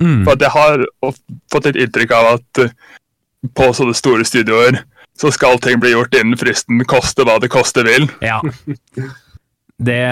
Mm. 0.00 0.22
For 0.26 0.36
Jeg 0.40 0.50
har 0.50 0.86
fått 1.52 1.68
et 1.70 1.78
inntrykk 1.84 2.14
av 2.16 2.28
at 2.36 2.62
eh, 2.64 2.74
på 3.56 3.72
sånne 3.74 3.94
store 3.96 4.24
studioer 4.24 4.82
så 5.18 5.30
skal 5.34 5.60
ting 5.60 5.80
bli 5.82 5.92
gjort 5.92 6.14
innen 6.16 6.38
fristen, 6.38 6.80
koste 6.88 7.26
hva 7.26 7.38
det 7.42 7.50
koste 7.52 7.84
vil. 7.86 8.08
Ja. 8.24 8.40
Det, 9.82 10.02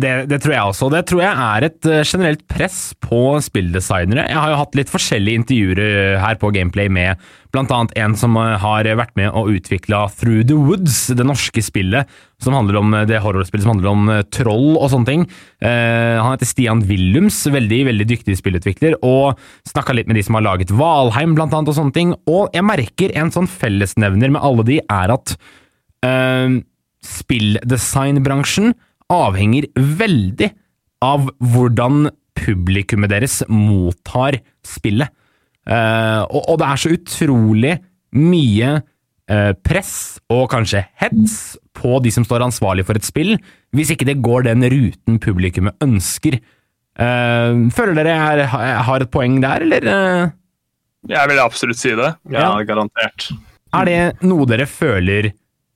det, 0.00 0.12
det, 0.30 0.38
tror 0.40 0.54
jeg 0.54 0.70
også. 0.72 0.88
Det 0.94 1.02
tror 1.10 1.20
jeg 1.22 1.44
er 1.44 1.66
et 1.66 1.88
eh, 1.88 2.06
generelt 2.06 2.42
press 2.48 2.78
på 3.04 3.36
spilldesignere. 3.44 4.24
Jeg 4.30 4.40
har 4.40 4.54
jo 4.54 4.60
hatt 4.62 4.78
litt 4.78 4.92
forskjellige 4.92 5.42
intervjuer 5.42 5.82
eh, 5.84 6.16
her 6.22 6.38
på 6.40 6.52
Gameplay 6.56 6.88
med 6.92 7.20
bl.a. 7.52 7.80
en 8.00 8.16
som 8.16 8.38
eh, 8.40 8.56
har 8.62 8.88
vært 8.96 9.12
med 9.20 9.28
og 9.36 9.52
utvikla 9.52 10.06
Through 10.14 10.46
the 10.48 10.56
Woods, 10.56 11.02
det 11.12 11.26
norske 11.28 11.64
spillet 11.64 12.08
som 12.40 12.56
handler 12.56 12.80
om 12.80 12.96
det 13.04 13.20
horrorspillet 13.20 13.66
som 13.66 13.74
handler 13.74 13.90
om 13.90 14.10
troll 14.32 14.78
og 14.78 14.86
sånne 14.88 15.08
ting. 15.10 15.24
han 15.60 16.30
heter 16.30 16.48
Stian 16.48 16.80
Willums, 16.88 17.42
veldig 17.52 17.82
veldig 17.90 18.06
dyktig 18.08 18.38
spillutvikler, 18.38 18.96
og 19.04 19.36
snakka 19.68 19.92
litt 19.92 20.08
med 20.08 20.16
de 20.16 20.22
som 20.24 20.38
har 20.38 20.46
laget 20.46 20.72
Valheim 20.72 21.34
blant 21.36 21.52
annet 21.52 21.68
og 21.68 21.76
sånne 21.76 21.92
ting. 21.92 22.14
Og 22.24 22.48
jeg 22.56 22.64
merker 22.64 23.12
en 23.12 23.28
sånn 23.34 23.50
fellesnevner 23.50 24.32
med 24.32 24.40
alle 24.40 24.64
de, 24.70 24.78
er 24.80 25.12
at 25.12 25.34
uh, 26.08 26.56
spilldesignbransjen 27.04 28.72
avhenger 29.10 29.68
veldig 29.76 30.50
av 31.04 31.28
hvordan 31.52 32.08
publikummet 32.40 33.12
deres 33.12 33.40
mottar 33.50 34.40
spillet. 34.66 35.10
Uh, 35.68 36.24
og, 36.24 36.40
og, 36.46 36.54
det 36.60 36.66
er 36.66 36.80
så 36.80 36.92
utrolig 36.94 37.74
mye 38.16 38.70
uh, 38.80 39.52
press 39.62 39.92
og 40.32 40.46
kanskje 40.52 40.82
hets 41.02 41.34
på 41.76 42.00
de 42.02 42.12
som 42.14 42.24
står 42.26 42.46
ansvarlig 42.46 42.86
for 42.88 42.98
et 42.98 43.06
spill, 43.06 43.36
hvis 43.76 43.92
ikke 43.94 44.08
det 44.08 44.22
går 44.24 44.48
den 44.48 44.64
ruten 44.72 45.20
publikummet 45.22 45.76
ønsker. 45.84 46.40
Uh, 47.00 47.68
føler 47.72 47.96
dere 48.00 48.16
jeg 48.40 48.48
har 48.88 49.04
et 49.04 49.12
poeng 49.12 49.38
der, 49.44 49.66
eller? 49.68 50.32
Jeg 51.08 51.30
vil 51.30 51.40
absolutt 51.40 51.80
si 51.80 51.94
det. 51.96 52.10
Ja, 52.32 52.50
Ja. 52.50 52.64
garantert. 52.66 53.30
Er 53.72 53.86
det 53.86 54.00
noe 54.26 54.44
dere 54.50 54.66
føler 54.66 55.30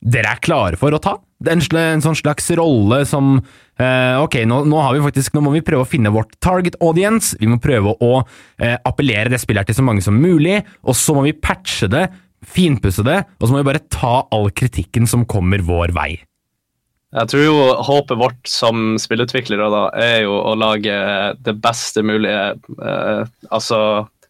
dere 0.04 0.34
er 0.34 0.42
klare 0.44 0.78
for 0.80 0.94
å 0.94 1.00
ta? 1.02 1.16
En, 1.48 1.60
sånn 2.00 2.16
slags 2.16 2.46
rolle 2.56 3.02
som 3.08 3.34
eh, 3.36 4.16
Ok, 4.20 4.38
nå, 4.48 4.62
nå, 4.68 4.78
har 4.80 4.94
vi 4.96 5.02
faktisk, 5.04 5.34
nå 5.36 5.42
må 5.44 5.52
vi 5.52 5.64
prøve 5.66 5.84
å 5.84 5.88
finne 5.88 6.12
vårt 6.14 6.32
target 6.44 6.78
audience. 6.84 7.36
Vi 7.40 7.48
må 7.50 7.58
prøve 7.60 7.96
å 8.00 8.12
eh, 8.22 8.76
appellere 8.86 9.32
det 9.32 9.42
spillet 9.42 9.68
til 9.68 9.76
så 9.76 9.84
mange 9.84 10.04
som 10.04 10.16
mulig. 10.16 10.62
Og 10.84 10.96
så 10.96 11.16
må 11.16 11.26
vi 11.26 11.34
patche 11.36 11.90
det, 11.92 12.06
finpusse 12.44 13.04
det, 13.04 13.22
og 13.40 13.48
så 13.48 13.54
må 13.54 13.62
vi 13.62 13.68
bare 13.72 13.84
ta 13.92 14.22
all 14.32 14.50
kritikken 14.56 15.08
som 15.10 15.26
kommer 15.28 15.64
vår 15.64 15.94
vei. 15.96 16.12
Jeg 17.14 17.30
tror 17.30 17.44
jo 17.44 17.58
håpet 17.86 18.18
vårt 18.18 18.50
som 18.50 18.96
spillutviklere 18.98 19.68
da, 19.70 19.84
er 20.02 20.24
jo 20.24 20.34
å 20.34 20.56
lage 20.58 20.94
det 21.46 21.54
beste 21.62 22.02
mulige 22.02 22.54
eh, 22.74 23.20
altså 23.54 23.78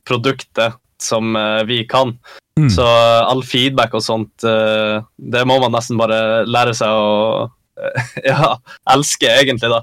produktet 0.05 0.77
som 1.05 1.37
eh, 1.37 1.63
vi 1.69 1.83
kan. 1.89 2.15
Mm. 2.61 2.71
Så 2.71 2.87
all 3.27 3.43
feedback 3.47 3.95
og 3.99 4.05
sånt, 4.05 4.47
eh, 4.47 5.03
det 5.19 5.45
må 5.49 5.59
man 5.63 5.75
nesten 5.75 5.99
bare 6.01 6.45
lære 6.47 6.75
seg 6.79 6.91
å 6.91 7.47
eh, 7.81 8.11
ja, 8.31 8.57
elske, 8.95 9.31
egentlig, 9.31 9.73
da. 9.73 9.83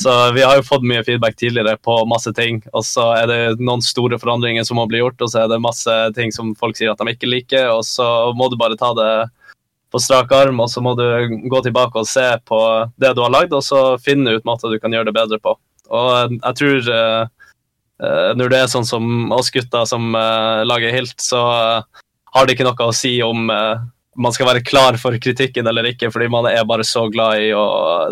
Så 0.00 0.12
vi 0.36 0.42
har 0.44 0.58
jo 0.58 0.64
fått 0.66 0.84
mye 0.84 1.04
feedback 1.04 1.38
tidligere 1.40 1.78
på 1.80 1.94
masse 2.08 2.28
ting, 2.36 2.60
og 2.76 2.84
så 2.84 3.06
er 3.16 3.30
det 3.30 3.38
noen 3.64 3.80
store 3.84 4.18
forandringer 4.20 4.66
som 4.68 4.76
må 4.76 4.84
bli 4.90 5.00
gjort, 5.00 5.22
og 5.24 5.32
så 5.32 5.44
er 5.44 5.48
det 5.48 5.62
masse 5.64 5.94
ting 6.18 6.34
som 6.34 6.52
folk 6.60 6.76
sier 6.76 6.92
at 6.92 7.00
de 7.00 7.14
ikke 7.14 7.30
liker, 7.30 7.70
og 7.72 7.80
så 7.88 8.04
må 8.36 8.50
du 8.52 8.58
bare 8.60 8.76
ta 8.76 8.92
det 8.96 9.10
på 9.92 10.02
strak 10.02 10.32
arm, 10.36 10.60
og 10.60 10.68
så 10.68 10.82
må 10.84 10.92
du 10.98 11.06
gå 11.48 11.62
tilbake 11.64 12.02
og 12.02 12.08
se 12.10 12.26
på 12.44 12.60
det 13.00 13.14
du 13.16 13.22
har 13.24 13.32
lagd, 13.32 13.56
og 13.56 13.64
så 13.64 13.96
finne 14.02 14.36
ut 14.36 14.44
måter 14.48 14.72
du 14.72 14.80
kan 14.82 14.92
gjøre 14.92 15.08
det 15.08 15.16
bedre 15.16 15.40
på. 15.40 15.56
Og 15.96 16.36
jeg 16.36 16.58
tror 16.58 16.92
eh, 16.92 17.20
eh, 17.22 17.35
når 17.98 18.52
det 18.52 18.58
er 18.60 18.68
sånn 18.68 18.86
som 18.88 19.32
oss 19.32 19.48
gutter 19.54 19.86
som 19.88 20.14
eh, 20.14 20.62
lager 20.68 20.92
Hilt, 20.92 21.16
så 21.22 21.42
eh, 21.54 22.02
har 22.36 22.46
det 22.46 22.56
ikke 22.56 22.66
noe 22.68 22.88
å 22.90 22.94
si 22.94 23.14
om 23.24 23.48
eh, 23.52 23.84
man 24.16 24.32
skal 24.32 24.50
være 24.50 24.64
klar 24.64 24.96
for 25.00 25.16
kritikken 25.20 25.68
eller 25.68 25.88
ikke, 25.90 26.10
fordi 26.12 26.28
man 26.32 26.48
er 26.50 26.64
bare 26.68 26.84
så 26.84 27.06
glad 27.12 27.40
i 27.40 27.52
å 27.56 27.66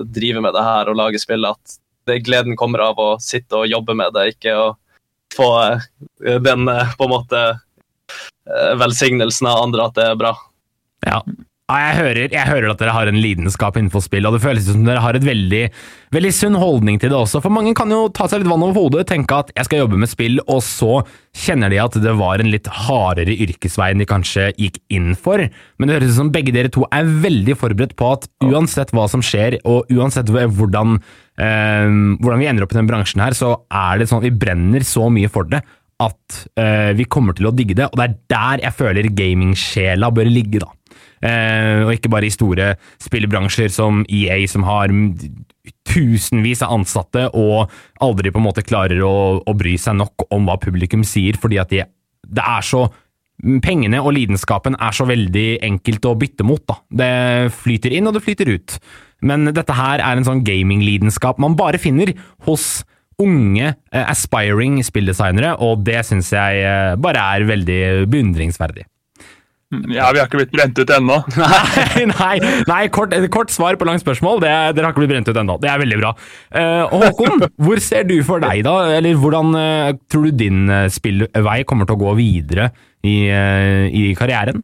drive 0.05 0.43
med 0.45 0.57
det 0.57 0.65
her 0.65 0.91
og 0.91 0.99
lage 1.01 1.21
spill 1.21 1.45
at 1.49 1.79
det, 2.09 2.21
gleden 2.25 2.57
kommer 2.57 2.85
av 2.85 3.01
å 3.01 3.11
sitte 3.23 3.63
og 3.63 3.71
jobbe 3.71 3.97
med 3.97 4.13
det, 4.17 4.35
ikke 4.35 4.57
å 4.57 4.67
få 5.37 5.49
eh, 5.63 6.41
den 6.45 6.69
eh, 6.69 6.95
på 6.99 7.09
en 7.09 7.15
måte 7.15 7.43
eh, 7.49 8.75
velsignelsen 8.81 9.49
av 9.51 9.65
andre 9.67 9.89
at 9.89 9.99
det 9.99 10.09
er 10.13 10.21
bra. 10.21 10.35
Ja. 11.05 11.21
Ja, 11.65 11.79
jeg 11.81 11.95
hører, 11.97 12.27
jeg 12.29 12.45
hører 12.45 12.67
at 12.75 12.81
dere 12.83 12.93
har 12.93 13.09
en 13.09 13.17
lidenskap 13.25 13.79
innenfor 13.81 14.03
spill, 14.05 14.27
og 14.29 14.35
det 14.35 14.43
føles 14.43 14.67
som 14.69 14.83
dere 14.85 15.01
har 15.01 15.17
et 15.17 15.25
veldig, 15.25 15.63
veldig 16.13 16.33
sunn 16.37 16.59
holdning 16.61 16.99
til 17.01 17.09
det 17.09 17.17
også. 17.17 17.41
For 17.41 17.55
mange 17.57 17.73
kan 17.79 17.89
jo 17.89 18.03
ta 18.13 18.27
seg 18.29 18.43
litt 18.43 18.51
vann 18.51 18.67
over 18.67 18.77
hodet, 18.77 19.07
tenke 19.09 19.39
at 19.41 19.49
jeg 19.57 19.65
skal 19.65 19.81
jobbe 19.81 19.97
med 20.03 20.11
spill, 20.13 20.43
og 20.45 20.61
så 20.67 20.99
kjenner 21.41 21.73
de 21.73 21.79
at 21.81 21.97
det 22.05 22.13
var 22.19 22.43
en 22.45 22.53
litt 22.53 22.69
hardere 22.69 23.33
yrkesvei 23.47 23.87
enn 23.95 24.03
de 24.05 24.09
kanskje 24.11 24.51
gikk 24.61 24.77
inn 24.93 25.15
for. 25.17 25.41
Men 25.81 25.89
det 25.89 25.97
høres 25.97 26.13
ut 26.13 26.19
som 26.19 26.35
begge 26.37 26.53
dere 26.53 26.73
to 26.75 26.85
er 26.93 27.09
veldig 27.25 27.57
forberedt 27.63 27.97
på 27.97 28.13
at 28.13 28.29
uansett 28.45 28.93
hva 28.93 29.09
som 29.09 29.25
skjer, 29.25 29.57
og 29.65 29.89
uansett 29.97 30.29
hvordan, 30.29 30.99
eh, 31.41 31.89
hvordan 32.21 32.45
vi 32.45 32.51
ender 32.53 32.69
opp 32.69 32.77
i 32.77 32.81
den 32.83 32.93
bransjen 32.93 33.25
her, 33.25 33.33
så 33.33 33.55
er 33.73 34.05
det 34.05 34.13
sånn 34.13 34.21
at 34.21 34.29
vi 34.29 34.37
brenner 34.45 34.85
så 34.85 35.09
mye 35.09 35.33
for 35.33 35.49
det 35.49 35.65
at 36.05 36.39
eh, 36.59 36.93
vi 36.99 37.09
kommer 37.09 37.37
til 37.37 37.49
å 37.49 37.57
digge 37.57 37.77
det, 37.79 37.89
og 37.89 37.97
det 37.97 38.05
er 38.11 38.17
der 38.35 38.65
jeg 38.67 38.77
føler 38.83 39.13
gamingsjela 39.17 40.13
bør 40.13 40.29
ligge, 40.29 40.61
da. 40.65 40.75
Eh, 41.23 41.85
og 41.85 41.95
ikke 41.95 42.11
bare 42.13 42.29
i 42.29 42.35
store 42.35 42.75
spillebransjer 43.03 43.73
som 43.73 44.03
EA, 44.09 44.39
som 44.51 44.67
har 44.67 44.93
tusenvis 45.89 46.65
av 46.65 46.75
ansatte 46.79 47.29
og 47.37 47.71
aldri 48.05 48.33
på 48.33 48.41
en 48.41 48.47
måte 48.49 48.65
klarer 48.67 49.01
å, 49.05 49.15
å 49.41 49.57
bry 49.57 49.77
seg 49.81 49.97
nok 50.01 50.27
om 50.35 50.49
hva 50.49 50.59
publikum 50.61 51.05
sier, 51.07 51.39
fordi 51.41 51.61
at 51.63 51.73
de, 51.73 51.85
det 52.29 52.45
er 52.45 52.67
så 52.67 52.87
Pengene 53.45 53.99
og 53.99 54.13
lidenskapen 54.15 54.77
er 54.79 54.95
så 54.95 55.05
veldig 55.09 55.59
enkelt 55.67 56.07
å 56.07 56.15
bytte 56.17 56.45
mot. 56.47 56.63
da. 56.71 56.77
Det 56.87 57.51
flyter 57.59 57.93
inn, 57.93 58.07
og 58.07 58.15
det 58.15 58.23
flyter 58.23 58.47
ut. 58.47 58.77
Men 59.27 59.51
dette 59.51 59.75
her 59.75 59.99
er 59.99 60.17
en 60.17 60.25
sånn 60.25 60.45
gaminglidenskap 60.47 61.41
man 61.43 61.57
bare 61.59 61.81
finner 61.83 62.15
hos 62.47 62.85
unge, 63.21 63.75
eh, 63.93 64.07
aspiring 64.07 64.79
spilldesignere, 64.87 65.57
og 65.61 65.85
det 65.87 66.01
syns 66.07 66.31
jeg 66.35 66.63
eh, 66.63 66.95
bare 66.95 67.27
er 67.35 67.47
veldig 67.51 67.83
beundringsverdig. 68.11 68.87
Ja, 69.93 70.11
Vi 70.15 70.21
har 70.21 70.27
ikke 70.29 70.41
blitt 70.43 70.53
brent 70.55 70.79
ut 70.79 70.91
ennå. 70.97 71.17
Nei, 71.41 72.05
nei, 72.11 72.37
nei 72.71 72.83
kort, 72.95 73.15
kort 73.35 73.51
svar 73.55 73.75
på 73.81 73.87
langt 73.89 74.03
spørsmål. 74.05 74.37
Det, 74.45 74.51
er- 74.53 74.73
dere 74.77 74.87
har 74.89 74.93
ikke 74.95 75.03
blitt 75.05 75.15
brent 75.15 75.31
ut 75.33 75.41
ennå. 75.43 75.55
Det 75.63 75.71
er 75.73 75.83
veldig 75.83 75.99
bra. 76.03 76.11
Eh, 76.55 76.85
Håkon, 76.95 77.37
hvor 77.67 77.79
ser 77.83 78.03
du 78.09 78.17
for 78.27 78.39
deg, 78.45 78.57
da? 78.67 78.75
Eller 78.99 79.13
hvordan 79.21 79.47
eh, 79.61 79.91
tror 80.11 80.23
du 80.31 80.35
din 80.45 80.61
eh, 80.71 80.89
spillvei 80.93 81.61
kommer 81.69 81.85
til 81.89 81.97
å 81.99 82.03
gå 82.07 82.13
videre 82.21 82.65
i, 83.05 83.17
eh, 83.29 83.85
i 83.93 83.95
karrieren? 84.19 84.59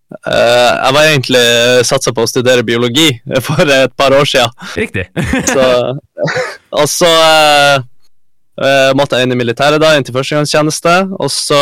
jeg 0.07 0.93
var 0.95 1.03
egentlig 1.03 1.43
satsa 1.87 2.13
på 2.15 2.23
å 2.23 2.29
studere 2.29 2.63
biologi 2.67 3.09
for 3.47 3.67
et 3.67 3.93
par 3.99 4.15
år 4.15 4.27
siden. 4.29 4.53
Riktig. 4.77 5.07
Så, 5.53 5.67
og 6.77 6.87
så 6.91 7.09
eh, 7.11 7.81
eh, 8.63 8.91
måtte 8.97 9.17
jeg 9.17 9.27
inn 9.27 9.35
i 9.35 9.39
militæret 9.39 9.81
da, 9.81 9.93
inn 9.95 10.05
til 10.07 10.15
førstegangstjeneste, 10.15 10.95
og 11.17 11.31
så 11.31 11.59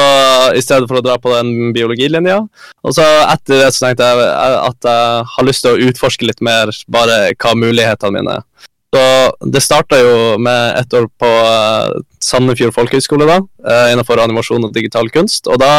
i 0.55 0.63
stedet 0.63 0.87
for 0.89 0.99
å 0.99 1.05
dra 1.05 1.17
på 1.21 1.33
den 1.33 1.73
biologilinja. 1.75 2.39
Og 2.85 2.95
så 2.95 3.05
etter 3.25 3.65
det 3.65 3.71
så 3.75 3.87
tenkte 3.87 4.09
jeg 4.09 4.25
eh, 4.29 4.57
at 4.61 4.89
jeg 4.89 5.29
har 5.35 5.47
lyst 5.49 5.65
til 5.65 5.75
å 5.75 5.89
utforske 5.89 6.29
litt 6.29 6.43
mer 6.45 6.73
bare 6.91 7.19
hva 7.33 7.55
mulighetene 7.59 8.19
mine 8.19 8.39
er. 8.39 8.49
Så 8.95 9.03
det 9.51 9.59
starta 9.59 9.97
jo 9.99 10.37
med 10.39 10.77
ett 10.79 10.93
år 10.95 11.09
på 11.19 11.27
eh, 11.27 11.95
Sandefjord 12.23 12.75
folkehøgskole, 12.77 13.27
da, 13.27 13.41
eh, 13.67 13.91
innenfor 13.93 14.21
animasjon 14.23 14.69
og 14.69 14.75
digital 14.75 15.11
kunst. 15.13 15.49
Og 15.51 15.59
da 15.61 15.73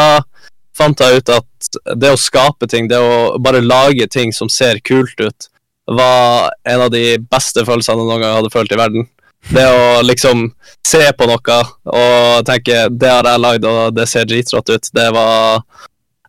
fant 0.77 1.01
jeg 1.01 1.21
ut 1.21 1.33
at 1.35 1.77
det 1.97 2.13
å 2.13 2.19
skape 2.21 2.69
ting, 2.69 2.87
det 2.89 2.99
å 3.01 3.37
bare 3.43 3.63
lage 3.65 4.07
ting 4.13 4.33
som 4.35 4.49
ser 4.51 4.79
kult 4.85 5.17
ut, 5.19 5.49
var 5.87 6.51
en 6.67 6.83
av 6.87 6.91
de 6.91 7.17
beste 7.31 7.63
følelsene 7.65 8.01
jeg 8.01 8.09
noen 8.09 8.23
gang 8.23 8.35
hadde 8.37 8.53
følt 8.53 8.73
i 8.75 8.79
verden. 8.79 9.07
Det 9.47 9.63
å 9.63 10.01
liksom 10.03 10.49
se 10.85 11.03
på 11.15 11.27
noe 11.29 11.59
og 11.85 12.45
tenke 12.47 12.87
'det 12.89 13.11
har 13.11 13.23
jeg 13.23 13.43
lagd, 13.43 13.65
og 13.65 13.95
det 13.95 14.07
ser 14.09 14.25
dritrått 14.25 14.69
ut', 14.69 14.89
det 14.93 15.07
var, 15.15 15.63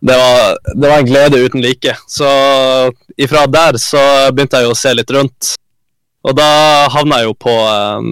det 0.00 0.16
var, 0.16 0.58
det 0.74 0.88
var 0.88 0.98
en 0.98 1.08
glede 1.08 1.42
uten 1.42 1.62
like. 1.62 1.96
Så 2.06 2.28
ifra 3.16 3.46
der 3.46 3.78
så 3.78 4.30
begynte 4.30 4.60
jeg 4.60 4.68
jo 4.68 4.76
å 4.76 4.78
se 4.78 4.94
litt 4.94 5.10
rundt. 5.10 5.56
Og 6.28 6.34
da 6.36 6.88
havna 6.92 7.20
jeg 7.20 7.30
jo 7.30 7.34
på 7.34 7.52
um, 7.98 8.08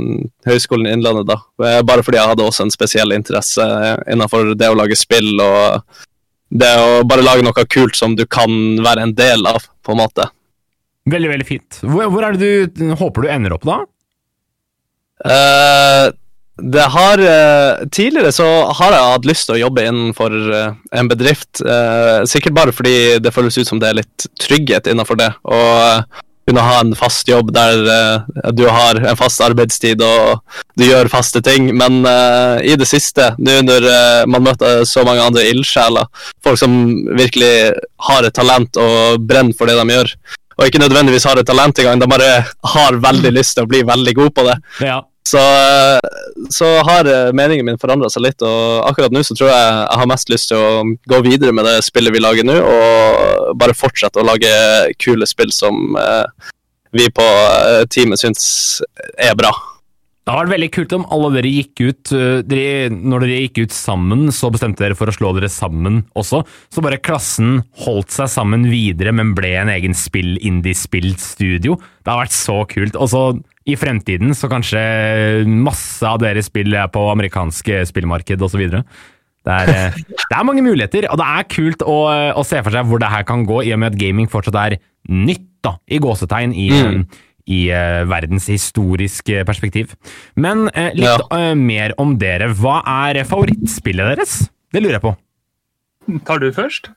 Høgskolen 0.46 0.87
Innlandet, 0.87 1.27
da. 1.27 1.37
Eh, 1.66 1.81
Bare 1.83 2.05
fordi 2.07 2.20
jeg 2.20 2.31
hadde 2.31 2.44
også 2.46 2.64
en 2.64 2.70
spesiell 2.70 3.12
interesse 3.12 3.62
innenfor 4.07 4.55
det 4.55 4.70
å 4.70 4.79
lage 4.79 4.96
spill 4.99 5.35
og 5.42 5.83
det 6.50 6.72
å 6.78 7.02
bare 7.09 7.24
lage 7.26 7.44
noe 7.44 7.66
kult 7.70 7.96
som 7.98 8.14
du 8.18 8.24
kan 8.28 8.50
være 8.85 9.06
en 9.06 9.14
del 9.18 9.46
av, 9.48 9.64
på 9.82 9.94
en 9.94 10.02
måte. 10.04 10.28
Veldig, 11.06 11.30
veldig 11.30 11.46
fint. 11.46 11.80
Hvor, 11.82 12.09
hvor 12.11 12.26
er 12.26 12.37
det 12.37 12.76
du 12.78 12.94
håper 12.98 13.26
du 13.26 13.32
ender 13.32 13.54
opp, 13.56 13.66
da? 13.66 13.80
Uh, 15.26 16.12
det 16.61 16.82
har 16.92 17.20
uh, 17.22 17.85
Tidligere 17.88 18.32
så 18.35 18.46
har 18.76 18.92
jeg 18.92 19.12
hatt 19.14 19.28
lyst 19.28 19.46
til 19.48 19.56
å 19.56 19.62
jobbe 19.62 19.87
innenfor 19.87 20.35
uh, 20.52 20.76
en 20.92 21.09
bedrift. 21.11 21.62
sikkert 22.28 22.56
bare 22.56 22.74
fordi 22.74 23.18
det 23.22 23.32
føles 23.35 23.56
ut 23.59 23.68
som 23.68 23.80
det 23.82 23.90
er 23.90 24.00
litt 24.02 24.28
trygghet 24.42 24.90
innenfor 24.90 25.18
det. 25.20 25.30
Og 25.46 26.22
kunne 26.46 26.62
ha 26.62 26.78
en 26.80 26.94
fast 26.98 27.28
jobb 27.28 27.50
der 27.54 27.80
uh, 27.87 28.50
du 28.54 28.64
har 28.70 29.00
en 29.00 29.18
fast 29.18 29.42
arbeidstid 29.42 30.02
og 30.04 30.42
du 30.78 30.87
gjør 30.87 31.11
faste 31.11 31.42
ting. 31.44 31.72
Men 31.76 32.00
uh, 32.06 32.62
i 32.62 32.76
det 32.78 32.88
siste, 32.88 33.32
nå 33.38 33.59
når 33.66 33.88
uh, 33.90 34.22
man 34.30 34.46
møter 34.46 34.85
så 34.88 35.04
mange 35.06 35.24
andre 35.26 35.46
ildsjeler, 35.50 36.06
folk 36.44 36.61
som 36.61 36.78
virkelig 37.18 37.72
har 38.09 38.26
et 38.26 38.37
talent 38.37 38.78
og 38.80 39.26
brenner 39.26 39.56
for 39.59 39.70
det 39.70 39.78
de 39.80 39.98
gjør, 39.98 40.14
og 40.56 40.70
ikke 40.70 40.80
nødvendigvis 40.80 41.26
har 41.28 41.40
et 41.40 41.48
talent 41.48 41.78
engang, 41.82 42.00
de 42.00 42.09
bare 42.09 42.30
har 42.72 43.02
veldig 43.02 43.35
lyst 43.35 43.59
til 43.59 43.66
å 43.66 43.70
bli 43.70 43.82
veldig 43.87 44.16
god 44.16 44.32
på 44.38 44.46
det. 44.46 44.56
Ja. 44.87 45.02
Så, 45.26 45.42
så 46.54 46.66
har 46.86 47.08
eh, 47.10 47.32
meningen 47.34 47.66
min 47.66 47.80
forandra 47.82 48.10
seg 48.12 48.28
litt, 48.28 48.42
og 48.46 48.86
akkurat 48.86 49.14
nå 49.14 49.24
så 49.26 49.34
tror 49.34 49.50
jeg 49.50 49.62
jeg 49.66 50.00
har 50.00 50.10
mest 50.10 50.30
lyst 50.30 50.52
til 50.52 50.60
å 50.60 50.82
gå 51.10 51.22
videre 51.26 51.54
med 51.56 51.66
det 51.66 51.80
spillet 51.86 52.14
vi 52.14 52.22
lager 52.22 52.46
nå, 52.46 52.54
og 52.62 53.56
bare 53.58 53.74
fortsette 53.76 54.22
å 54.22 54.26
lage 54.26 54.50
kule 55.02 55.26
spill 55.26 55.50
som 55.54 55.98
eh, 55.98 56.52
vi 56.94 57.08
på 57.10 57.24
eh, 57.26 57.86
teamet 57.90 58.22
syns 58.22 58.44
er 59.18 59.34
bra. 59.38 59.50
Det 60.26 60.34
hadde 60.34 60.42
vært 60.42 60.54
veldig 60.56 60.68
kult 60.74 60.94
om 60.96 61.08
alle 61.14 61.32
dere 61.36 61.50
gikk 61.54 61.80
ut 61.84 62.12
dere, 62.50 62.88
Når 62.90 63.22
dere 63.22 63.42
gikk 63.44 63.60
ut 63.62 63.74
sammen, 63.74 64.24
så 64.34 64.48
bestemte 64.50 64.82
dere 64.82 64.96
for 64.98 65.06
å 65.06 65.14
slå 65.14 65.30
dere 65.36 65.50
sammen 65.54 66.00
også. 66.18 66.40
Så 66.74 66.82
bare 66.82 66.98
klassen 66.98 67.60
holdt 67.84 68.10
seg 68.10 68.32
sammen 68.32 68.66
videre, 68.66 69.14
men 69.14 69.36
ble 69.38 69.52
en 69.60 69.70
egen 69.70 69.94
spill-indie-spillstudio. 69.94 71.78
Det 71.78 72.10
har 72.10 72.24
vært 72.24 72.34
så 72.34 72.58
kult. 72.72 72.98
Og 72.98 73.12
så 73.12 73.22
i 73.66 73.74
fremtiden 73.79 74.35
så 74.37 74.48
kanskje 74.50 74.81
masse 75.50 76.07
av 76.07 76.20
deres 76.22 76.46
spill 76.50 76.74
er 76.79 76.88
på 76.92 77.02
amerikanske 77.11 77.83
spillmarked 77.90 78.42
osv. 78.46 78.62
Det 78.70 78.83
Det 79.46 79.55
er, 79.55 79.68
eh, 79.70 79.94
det 80.31 80.35
er 80.37 80.44
mange 80.46 80.62
muligheter, 80.62 81.07
og 81.11 81.18
det 81.20 81.26
er 81.26 81.50
kult 81.50 81.83
å, 81.87 81.98
å, 82.35 82.42
se 82.46 82.62
for 82.62 82.74
seg 82.74 82.87
hvor 82.87 82.98
det 83.02 83.12
her 83.12 83.22
kan 83.26 83.44
gå, 83.46 83.62
i 83.62 83.72
og 83.74 83.79
med 83.83 83.94
at 83.94 84.00
gaming 84.00 84.31
fortsatt 84.31 84.59
er 84.59 84.79
nytt, 85.09 85.46
da, 85.62 85.76
i 85.87 85.98
gåsetegn, 86.02 86.52
i, 86.55 86.66
mm. 86.70 87.05
i 87.50 87.61
uh, 87.74 88.02
verdens 88.11 88.46
historiske 88.50 89.44
perspektiv. 89.46 89.94
Men 90.35 90.66
uh, 90.70 90.90
litt 90.94 91.07
ja. 91.07 91.18
uh, 91.31 91.55
mer 91.59 91.94
om 92.02 92.18
dere. 92.18 92.50
Hva 92.55 92.81
er 93.07 93.22
favorittspillet 93.26 94.14
deres? 94.14 94.50
Det 94.74 94.83
lurer 94.83 94.98
jeg 94.98 95.07
på. 95.07 95.14
Tar 96.26 96.42
du 96.42 96.52
først? 96.55 96.90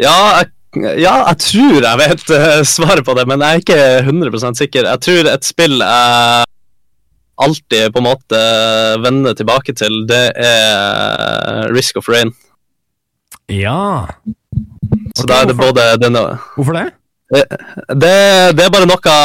ja, 0.00 0.14
jeg, 0.40 0.48
ja, 0.76 1.14
jeg 1.28 1.38
tror 1.44 1.86
jeg 1.86 2.00
vet 2.00 2.32
svaret 2.66 3.04
på 3.06 3.14
det, 3.18 3.26
men 3.30 3.42
jeg 3.44 3.50
er 3.50 3.62
ikke 3.62 4.10
100% 4.10 4.58
sikker. 4.58 4.90
Jeg 4.90 5.04
tror 5.06 5.30
et 5.32 5.46
spill 5.46 5.78
jeg 5.80 6.50
alltid 7.34 7.92
på 7.92 8.00
en 8.00 8.06
måte 8.06 8.40
vender 9.02 9.34
tilbake 9.34 9.74
til, 9.76 10.04
det 10.08 10.24
er 10.38 11.70
Risk 11.74 11.98
of 11.98 12.08
Rain. 12.08 12.32
Ja 13.50 14.06
Så 15.12 15.24
okay, 15.24 15.28
da 15.28 15.40
er 15.42 15.48
det 15.50 15.56
både 15.58 15.82
denne 16.00 16.20
Hvorfor 16.54 16.78
det? 16.78 16.86
Det, 17.28 17.42
det? 18.00 18.12
det, 18.56 18.64
er 18.64 18.72
bare 18.72 18.88
noe 18.88 19.16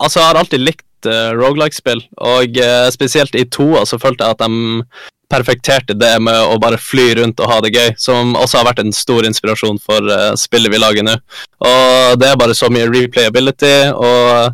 Altså, 0.00 0.20
jeg 0.20 0.26
har 0.26 0.38
alltid 0.40 0.62
likt 0.62 1.08
uh, 1.08 1.32
rogelike-spill, 1.36 2.02
og 2.16 2.56
uh, 2.60 2.88
spesielt 2.92 3.36
i 3.36 3.46
toa 3.48 3.84
så 3.88 3.98
følte 4.00 4.24
jeg 4.24 4.36
at 4.36 4.44
de 4.44 4.84
perfekterte 5.30 5.94
det 5.98 6.12
med 6.22 6.36
å 6.50 6.58
bare 6.62 6.80
fly 6.80 7.06
rundt 7.20 7.40
og 7.40 7.50
ha 7.50 7.60
det 7.64 7.72
gøy, 7.74 7.94
som 8.00 8.34
også 8.38 8.60
har 8.60 8.68
vært 8.70 8.82
en 8.82 8.92
stor 8.94 9.26
inspirasjon 9.28 9.80
for 9.82 10.10
uh, 10.10 10.34
spillet 10.38 10.72
vi 10.72 10.80
lager 10.82 11.06
nå. 11.06 11.16
Og 11.66 12.20
det 12.20 12.30
er 12.30 12.38
bare 12.40 12.56
så 12.58 12.70
mye 12.72 12.90
replayability, 12.90 13.74
og 13.94 14.50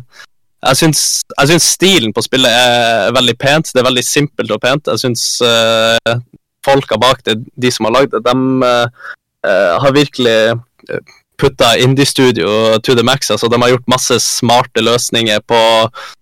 jeg 0.67 0.79
syns, 0.79 1.03
jeg 1.33 1.51
syns, 1.51 1.67
stilen 1.77 2.13
på 2.13 2.23
spillet 2.25 2.51
er 2.51 3.13
veldig 3.15 3.35
pent. 3.39 3.69
Det 3.73 3.81
er 3.81 3.87
veldig 3.87 4.03
simpelt 4.05 4.51
og 4.51 4.61
pent. 4.63 4.89
Jeg 4.93 5.03
syns 5.05 5.27
uh, 5.45 6.17
folka 6.65 6.97
bak 6.99 7.21
det, 7.27 7.37
de 7.55 7.71
som 7.71 7.87
har 7.87 7.99
lagd 7.99 8.15
det, 8.15 8.23
de 8.25 8.35
uh, 8.65 9.75
har 9.83 9.95
virkelig 9.95 10.37
putta 11.37 11.75
indie-studio 11.77 12.79
to 12.81 12.95
the 12.97 13.03
max. 13.05 13.31
Altså, 13.31 13.47
de 13.47 13.61
har 13.61 13.75
gjort 13.75 13.91
masse 13.93 14.17
smarte 14.25 14.81
løsninger 14.81 15.43
på 15.47 15.59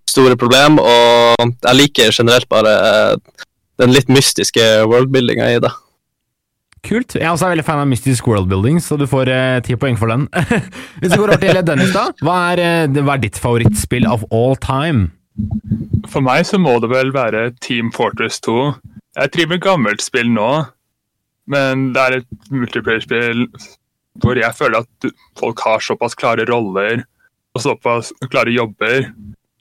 store 0.09 0.35
problem, 0.39 0.79
og 0.79 1.55
jeg 1.63 1.79
liker 1.79 2.15
generelt 2.15 2.47
bare 2.51 2.75
uh, 2.75 3.45
den 3.81 3.93
litt 3.95 4.11
mystiske 4.11 4.63
worldbuildinga 4.89 5.49
i 5.55 5.59
det. 5.63 5.71
Kult. 6.85 7.15
Jeg 7.17 7.25
er 7.25 7.33
også 7.33 7.49
veldig 7.49 7.65
fan 7.65 7.81
av 7.81 7.87
Mystisk 7.89 8.27
Worldbuilding, 8.29 8.77
så 8.83 8.97
du 8.99 9.07
får 9.09 9.29
eh, 9.33 9.59
ti 9.65 9.73
poeng 9.79 9.97
for 9.97 10.11
den. 10.11 10.27
Hvis 11.01 11.15
vi 11.15 11.17
går 11.17 11.31
over 11.33 11.41
til 11.41 11.61
Dennis, 11.65 11.93
da. 11.95 12.03
Hva 12.21 12.35
er, 12.51 12.61
eh, 12.61 12.99
hva 12.99 13.15
er, 13.15 13.23
ditt 13.23 13.39
favorittspill 13.41 14.05
of 14.09 14.25
all 14.29 14.53
time? 14.61 15.09
For 16.11 16.21
meg 16.23 16.45
så 16.47 16.59
må 16.61 16.77
det 16.83 16.91
vel 16.93 17.09
være 17.15 17.47
Team 17.65 17.89
Fortress 17.95 18.37
2. 18.45 18.59
Jeg 19.17 19.33
driver 19.33 19.55
med 19.55 19.63
gammelt 19.65 20.05
spill 20.05 20.29
nå, 20.35 20.51
men 21.51 21.89
det 21.95 22.03
er 22.03 22.19
et 22.19 22.53
multiplayer-spill 22.53 23.47
hvor 24.23 24.37
jeg 24.39 24.55
føler 24.55 24.85
at 24.85 25.09
folk 25.39 25.59
har 25.65 25.83
såpass 25.83 26.15
klare 26.15 26.45
roller 26.47 27.01
og 27.55 27.63
såpass 27.63 28.13
klare 28.31 28.53
jobber, 28.53 29.09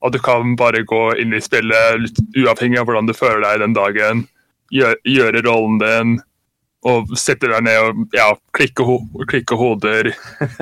og 0.05 0.13
du 0.13 0.21
kan 0.21 0.53
bare 0.61 0.85
gå 0.85 1.03
inn 1.23 1.33
i 1.33 1.43
spillet 1.43 2.03
litt 2.03 2.21
uavhengig 2.37 2.81
av 2.81 2.89
hvordan 2.89 3.09
du 3.09 3.15
føler 3.17 3.41
deg 3.47 3.63
den 3.65 3.77
dagen, 3.77 4.25
gjøre, 4.75 5.01
gjøre 5.09 5.45
rollen 5.47 5.81
din 5.81 6.15
og 6.85 7.15
sitte 7.17 7.49
der 7.49 7.65
ned 7.65 7.81
og 7.81 8.17
ja, 8.17 8.29
klikke, 8.57 8.85
ho 8.85 8.99
klikke 9.31 9.57
hoder 9.57 10.11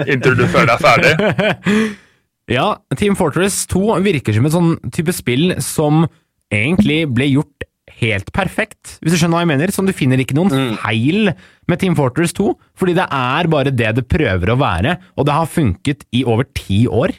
inntil 0.06 0.38
du 0.38 0.44
føler 0.46 0.70
deg 0.70 0.84
ferdig. 0.84 1.82
ja, 2.56 2.68
Team 2.98 3.18
Fortress 3.18 3.64
2 3.72 3.98
virker 4.06 4.36
som 4.36 4.46
et 4.46 4.54
sånn 4.54 4.76
type 4.94 5.14
spill 5.16 5.56
som 5.62 6.04
egentlig 6.52 7.02
ble 7.10 7.32
gjort 7.32 7.66
helt 7.98 8.30
perfekt, 8.34 8.96
hvis 9.02 9.14
du 9.14 9.18
skjønner 9.18 9.40
hva 9.40 9.42
jeg 9.42 9.50
mener. 9.50 9.74
Som 9.74 9.88
du 9.88 9.94
finner 9.96 10.22
ikke 10.22 10.36
noen 10.38 10.52
mm. 10.52 10.78
feil 10.84 11.32
med 11.70 11.82
Team 11.82 11.98
Fortress 11.98 12.34
2, 12.38 12.52
fordi 12.78 12.94
det 12.98 13.08
er 13.18 13.50
bare 13.50 13.74
det 13.74 13.90
det 13.98 14.06
prøver 14.10 14.54
å 14.54 14.58
være, 14.60 14.96
og 15.18 15.26
det 15.26 15.36
har 15.36 15.50
funket 15.50 16.06
i 16.14 16.22
over 16.28 16.46
ti 16.54 16.84
år. 16.86 17.14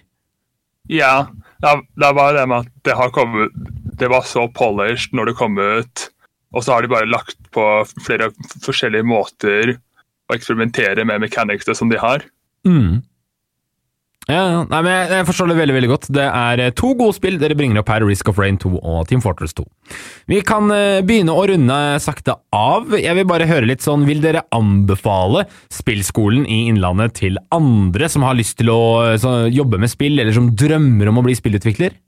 Ja, 0.92 1.28
det 1.64 2.10
var 2.18 2.36
det 2.36 2.48
med 2.50 2.66
at 2.66 2.72
det 2.84 2.96
har 3.00 3.14
kommet 3.16 3.54
Det 4.00 4.10
var 4.12 4.26
så 4.28 4.48
polished 4.52 5.14
når 5.16 5.30
det 5.30 5.38
kom 5.40 5.60
ut 5.60 6.10
og 6.54 6.64
så 6.64 6.76
har 6.76 6.86
de 6.86 6.92
bare 6.92 7.10
lagt 7.10 7.40
på 7.54 7.64
flere 8.06 8.30
forskjellige 8.64 9.08
måter 9.08 9.76
å 10.30 10.36
eksperimentere 10.36 11.06
med 11.08 11.24
mechanicsene 11.26 11.76
som 11.78 11.90
de 11.90 11.98
har. 12.02 12.26
Mm. 12.68 13.02
Ja, 14.30 14.64
nei, 14.70 14.80
men 14.80 14.94
jeg, 14.94 15.08
jeg 15.18 15.26
forstår 15.28 15.50
det 15.52 15.58
veldig 15.58 15.74
veldig 15.76 15.90
godt. 15.92 16.06
Det 16.16 16.24
er 16.24 16.62
eh, 16.64 16.74
to 16.80 16.94
gode 16.96 17.16
spill 17.18 17.36
dere 17.42 17.58
bringer 17.60 17.82
opp 17.82 17.92
her, 17.92 18.06
Risk 18.08 18.30
of 18.32 18.40
Rain 18.40 18.56
2 18.62 18.72
og 18.80 19.02
Team 19.10 19.24
Fortress 19.24 19.56
2. 19.58 19.66
Vi 20.32 20.40
kan 20.48 20.72
uh, 20.72 21.02
begynne 21.04 21.36
å 21.36 21.44
runde 21.50 21.80
sakte 22.04 22.38
av. 22.56 22.96
Jeg 22.96 23.18
vil 23.20 23.28
bare 23.28 23.50
høre 23.50 23.68
litt 23.68 23.84
sånn, 23.84 24.08
vil 24.08 24.24
dere 24.24 24.46
anbefale 24.56 25.44
spillskolen 25.74 26.48
i 26.48 26.64
Innlandet 26.72 27.18
til 27.20 27.42
andre 27.52 28.08
som 28.12 28.24
har 28.24 28.40
lyst 28.40 28.62
til 28.62 28.72
å 28.72 28.82
så, 29.20 29.44
jobbe 29.52 29.82
med 29.84 29.92
spill, 29.92 30.16
eller 30.16 30.36
som 30.36 30.54
drømmer 30.56 31.12
om 31.12 31.20
å 31.20 31.28
bli 31.28 31.36
spillutvikler? 31.40 32.00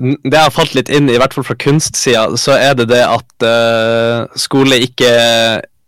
det 0.00 0.38
har 0.38 0.52
falt 0.54 0.72
litt 0.72 0.88
inn, 0.88 1.10
i 1.12 1.18
hvert 1.20 1.34
fall 1.36 1.44
fra 1.44 1.56
kunstsida, 1.60 2.38
så 2.40 2.54
er 2.56 2.76
det 2.78 2.86
det 2.92 3.02
at 3.04 3.44
uh, 3.44 4.24
skole 4.40 4.78
ikke 4.86 5.10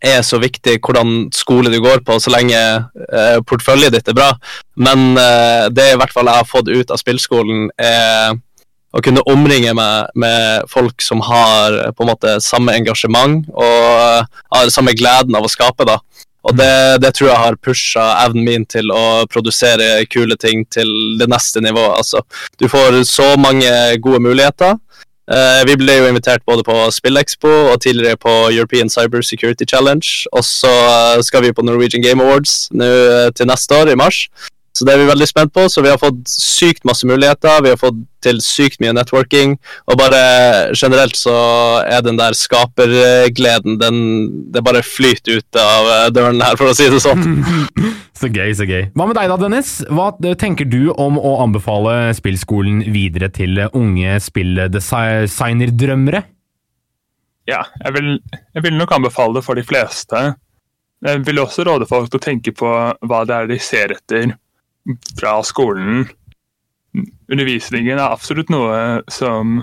er 0.05 0.23
så 0.27 0.39
viktig 0.43 0.79
hvordan 0.85 1.29
skole 1.35 1.73
du 1.73 1.81
går 1.83 2.03
på, 2.07 2.19
så 2.21 2.33
lenge 2.35 2.59
eh, 2.59 3.39
porteføljen 3.47 3.95
ditt 3.95 4.09
er 4.11 4.17
bra. 4.17 4.33
Men 4.77 5.15
eh, 5.21 5.69
det 5.75 5.93
i 5.93 6.01
hvert 6.01 6.15
fall 6.15 6.31
jeg 6.31 6.43
har 6.43 6.51
fått 6.51 6.71
ut 6.73 6.93
av 6.93 7.01
spillskolen, 7.01 7.71
er 7.79 8.37
å 8.95 9.03
kunne 9.03 9.25
omringe 9.27 9.73
meg 9.75 10.13
med 10.15 10.69
folk 10.71 11.03
som 11.03 11.23
har 11.27 11.81
på 11.97 12.05
en 12.05 12.13
måte 12.13 12.37
samme 12.45 12.77
engasjement 12.79 13.49
og 13.51 14.29
har 14.55 14.71
samme 14.71 14.95
gleden 14.95 15.35
av 15.35 15.49
å 15.49 15.51
skape. 15.51 15.87
da. 15.89 15.99
Og 16.45 16.57
det, 16.59 17.01
det, 17.01 17.15
tror 17.17 17.31
jeg 17.31 17.41
har 17.41 17.61
pusha 17.65 18.05
evnen 18.27 18.45
min 18.47 18.67
til 18.69 18.93
å 18.93 19.25
produsere 19.33 20.05
kule 20.13 20.37
ting 20.41 20.67
til 20.69 20.91
det 21.19 21.29
neste 21.33 21.63
nivået. 21.65 22.03
Altså, 22.03 22.21
du 22.61 22.69
får 22.69 23.01
så 23.09 23.31
mange 23.41 23.71
gode 24.05 24.21
muligheter. 24.23 24.77
Uh, 25.25 25.63
vi 25.65 25.77
ble 25.81 25.95
jo 25.97 26.09
invitert 26.11 26.45
både 26.45 26.65
på 26.67 26.75
SpillExpo 26.93 27.53
og 27.73 27.79
tidligere 27.81 28.21
på 28.21 28.33
European 28.53 28.91
Cyber 28.93 29.25
Security 29.25 29.65
Challenge. 29.69 30.05
Og 30.33 30.45
så 30.45 30.73
skal 31.25 31.47
vi 31.47 31.53
på 31.53 31.65
Norwegian 31.65 32.05
Game 32.05 32.25
Awards 32.25 32.69
nå 32.73 32.91
til 33.37 33.49
neste 33.49 33.81
år, 33.81 33.93
i 33.93 33.97
mars. 33.97 34.27
Så 34.75 34.83
det 34.87 34.95
er 34.95 34.99
vi 35.05 35.07
veldig 35.07 35.27
spent 35.31 35.53
på. 35.55 35.69
Så 35.71 35.83
vi 35.85 35.91
har 35.93 35.99
fått 36.03 36.27
sykt 36.31 36.85
masse 36.89 37.07
muligheter. 37.07 37.63
Vi 37.63 37.71
har 37.71 37.79
fått 37.79 38.01
til 38.25 38.41
sykt 38.43 38.81
mye 38.83 38.95
networking. 38.97 39.55
Og 39.87 39.99
bare 40.01 40.21
generelt 40.75 41.17
så 41.19 41.35
er 41.87 42.01
den 42.03 42.19
der 42.19 42.35
skapergleden 42.35 43.79
den, 43.79 43.97
Det 44.53 44.65
bare 44.67 44.83
flyter 44.83 45.39
ut 45.39 45.57
av 45.61 46.11
døren 46.15 46.43
her, 46.43 46.57
for 46.59 46.67
å 46.73 46.75
si 46.77 46.89
det 46.91 47.01
sånn. 47.05 47.45
så 48.21 48.27
gøy, 48.27 48.51
så 48.59 48.65
gøy. 48.67 48.91
Hva 48.97 49.07
med 49.07 49.17
deg 49.19 49.29
da, 49.31 49.37
Dennis? 49.39 49.85
Hva 49.87 50.11
tenker 50.41 50.67
du 50.67 50.91
om 50.91 51.19
å 51.23 51.39
anbefale 51.45 52.15
spillskolen 52.19 52.83
videre 52.95 53.29
til 53.35 53.69
unge 53.71 54.19
spilldesignerdrømmere? 54.27 56.23
Ja, 57.47 57.63
jeg 57.85 57.93
vil, 57.95 58.09
jeg 58.57 58.63
vil 58.65 58.75
nok 58.79 58.93
anbefale 58.97 59.39
det 59.39 59.45
for 59.45 59.55
de 59.59 59.65
fleste. 59.67 60.35
Jeg 61.05 61.21
vil 61.27 61.43
også 61.43 61.67
råde 61.69 61.87
folk 61.87 62.09
til 62.09 62.19
å 62.19 62.25
tenke 62.25 62.55
på 62.57 62.69
hva 63.05 63.21
det 63.29 63.35
er 63.37 63.47
de 63.51 63.59
ser 63.61 63.93
etter 63.93 64.33
fra 65.19 65.39
skolen. 65.47 66.05
Undervisningen 67.31 67.99
er 67.99 68.13
absolutt 68.13 68.53
noe 68.53 69.03
som 69.13 69.63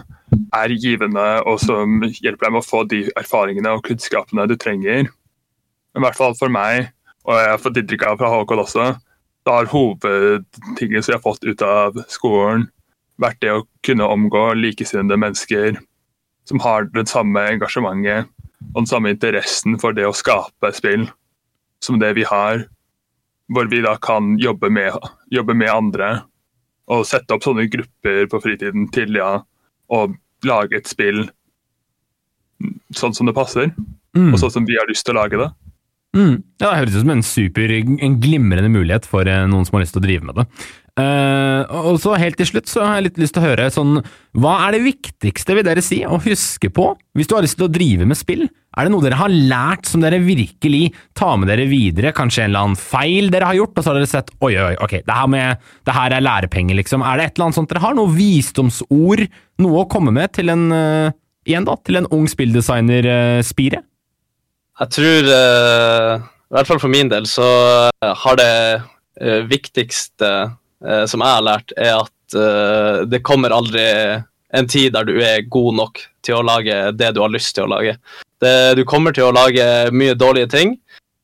er 0.56 0.74
givende, 0.80 1.26
og 1.48 1.60
som 1.64 2.02
hjelper 2.08 2.48
deg 2.48 2.56
med 2.56 2.62
å 2.62 2.68
få 2.68 2.84
de 2.90 3.04
erfaringene 3.20 3.76
og 3.76 3.86
kunnskapene 3.88 4.48
du 4.50 4.56
trenger. 4.60 5.08
I 5.92 6.04
hvert 6.04 6.18
fall 6.18 6.36
for 6.40 6.52
meg, 6.52 6.92
og 7.28 7.38
jeg 7.38 7.50
har 7.52 7.62
fått 7.62 7.80
inntrykk 7.82 8.06
av 8.08 8.20
fra 8.20 8.32
Håkon 8.32 8.64
også, 8.64 8.92
da 9.46 9.58
har 9.58 9.72
hovedtingen 9.72 11.02
som 11.02 11.14
jeg 11.14 11.18
har 11.18 11.26
fått 11.26 11.48
ut 11.48 11.64
av 11.66 11.98
skolen, 12.12 12.68
vært 13.22 13.42
det 13.44 13.54
å 13.54 13.66
kunne 13.86 14.08
omgå 14.10 14.52
likesinnede 14.58 15.20
mennesker 15.20 15.80
som 16.50 16.62
har 16.64 16.88
det 16.96 17.08
samme 17.10 17.44
engasjementet 17.54 18.30
og 18.72 18.84
den 18.84 18.90
samme 18.90 19.12
interessen 19.14 19.78
for 19.82 19.94
det 19.98 20.08
å 20.08 20.16
skape 20.16 20.72
spill 20.74 21.08
som 21.86 22.00
det 22.02 22.14
vi 22.18 22.26
har 22.28 22.66
hvor 23.52 23.70
vi 23.72 23.82
da 23.84 23.96
kan 24.02 24.36
jobbe 24.40 24.72
med, 24.74 24.96
jobbe 25.34 25.56
med, 25.58 25.70
andre. 25.72 26.12
Og 26.92 27.06
sette 27.08 27.36
opp 27.36 27.46
sånne 27.46 27.68
grupper 27.72 28.26
på 28.32 28.42
fritiden 28.44 28.88
til 28.96 29.20
ja, 29.20 29.42
og 29.92 30.16
lage 30.48 30.80
et 30.80 30.90
spill 30.90 31.26
sånn 32.96 33.16
som 33.16 33.30
det 33.30 33.36
passer. 33.38 33.72
Mm. 34.18 34.34
Og 34.34 34.40
sånn 34.42 34.54
som 34.58 34.68
vi 34.68 34.78
har 34.80 34.90
lyst 34.90 35.06
til 35.08 35.16
å 35.16 35.22
lage 35.22 35.40
det. 35.40 35.50
Mm. 36.12 36.44
Ja, 36.60 36.72
Det 36.72 36.78
høres 36.82 36.96
ut 36.96 37.04
som 37.06 37.14
en 37.14 37.24
super, 37.24 37.72
en 37.72 38.20
glimrende 38.20 38.72
mulighet 38.72 39.08
for 39.08 39.28
eh, 39.28 39.46
noen 39.48 39.68
som 39.68 39.78
har 39.78 39.86
lyst 39.86 39.96
til 39.96 40.04
å 40.04 40.08
drive 40.08 40.28
med 40.28 40.42
det. 40.42 40.46
Uh, 41.00 41.64
og 41.88 42.02
så 42.04 42.18
Helt 42.20 42.36
til 42.36 42.50
slutt 42.50 42.68
så 42.68 42.82
har 42.84 42.98
jeg 42.98 43.06
litt 43.06 43.20
lyst 43.22 43.34
til 43.38 43.42
å 43.42 43.48
høre 43.48 43.70
sånn, 43.72 44.02
hva 44.36 44.58
er 44.66 44.76
det 44.76 44.82
viktigste 44.84 45.56
vil 45.56 45.64
dere 45.64 45.84
si 45.86 46.02
å 46.04 46.20
huske 46.20 46.68
på 46.68 46.90
hvis 47.16 47.30
du 47.30 47.36
har 47.38 47.46
lyst 47.46 47.56
til 47.62 47.70
å 47.70 47.72
drive 47.72 48.08
med 48.10 48.20
spill? 48.20 48.44
Er 48.76 48.88
det 48.88 48.92
noe 48.92 49.04
dere 49.06 49.20
har 49.20 49.32
lært 49.32 49.88
som 49.88 50.04
dere 50.04 50.20
virkelig 50.24 50.92
tar 51.18 51.40
med 51.40 51.48
dere 51.52 51.70
videre? 51.72 52.12
Kanskje 52.16 52.44
en 52.44 52.52
eller 52.52 52.68
annen 52.68 52.80
feil 52.80 53.32
dere 53.32 53.50
har 53.50 53.60
gjort, 53.60 53.76
og 53.76 53.84
så 53.84 53.92
har 53.92 54.00
dere 54.00 54.12
sett 54.12 54.34
oi, 54.40 54.54
oi, 54.56 54.76
ok, 54.84 54.98
det 55.08 55.18
her, 55.18 55.32
med, 55.32 55.64
det 55.88 55.96
her 55.96 56.16
er 56.16 56.28
lærepenger, 56.28 56.80
liksom. 56.80 57.04
Er 57.08 57.20
det 57.20 57.30
et 57.30 57.36
eller 57.36 57.50
annet 57.50 57.60
sånt 57.60 57.72
dere 57.72 57.84
har? 57.84 57.98
Noe 57.98 58.16
visdomsord? 58.16 59.26
Noe 59.64 59.84
å 59.84 59.90
komme 59.92 60.16
med 60.16 60.32
til 60.36 60.52
en 60.54 60.68
uh, 60.72 61.16
igjen 61.48 61.68
da, 61.68 61.76
til 61.86 62.00
en 62.00 62.10
ung 62.16 62.28
spilldesigner-spire? 62.32 63.82
Jeg 64.82 64.94
tror, 64.96 65.28
eh, 65.30 66.14
i 66.24 66.56
hvert 66.56 66.70
fall 66.70 66.82
for 66.82 66.92
min 66.92 67.10
del, 67.12 67.28
så 67.30 67.46
eh, 67.92 68.14
har 68.24 68.38
det 68.40 68.54
eh, 69.22 69.42
viktigste 69.50 70.32
eh, 70.86 71.06
som 71.10 71.24
jeg 71.24 71.38
har 71.38 71.46
lært, 71.46 71.74
er 71.78 71.96
at 72.00 72.38
eh, 72.38 73.06
det 73.12 73.24
kommer 73.28 73.54
aldri 73.56 73.86
en 74.52 74.68
tid 74.68 74.94
der 74.96 75.08
du 75.08 75.16
er 75.24 75.48
god 75.48 75.78
nok 75.80 76.02
til 76.26 76.38
å 76.38 76.46
lage 76.46 76.92
det 76.98 77.14
du 77.16 77.22
har 77.24 77.32
lyst 77.32 77.56
til 77.56 77.66
å 77.66 77.72
lage. 77.72 77.96
Det, 78.42 78.76
du 78.78 78.84
kommer 78.88 79.16
til 79.16 79.30
å 79.30 79.36
lage 79.36 79.66
mye 79.96 80.18
dårlige 80.18 80.52
ting, 80.52 80.76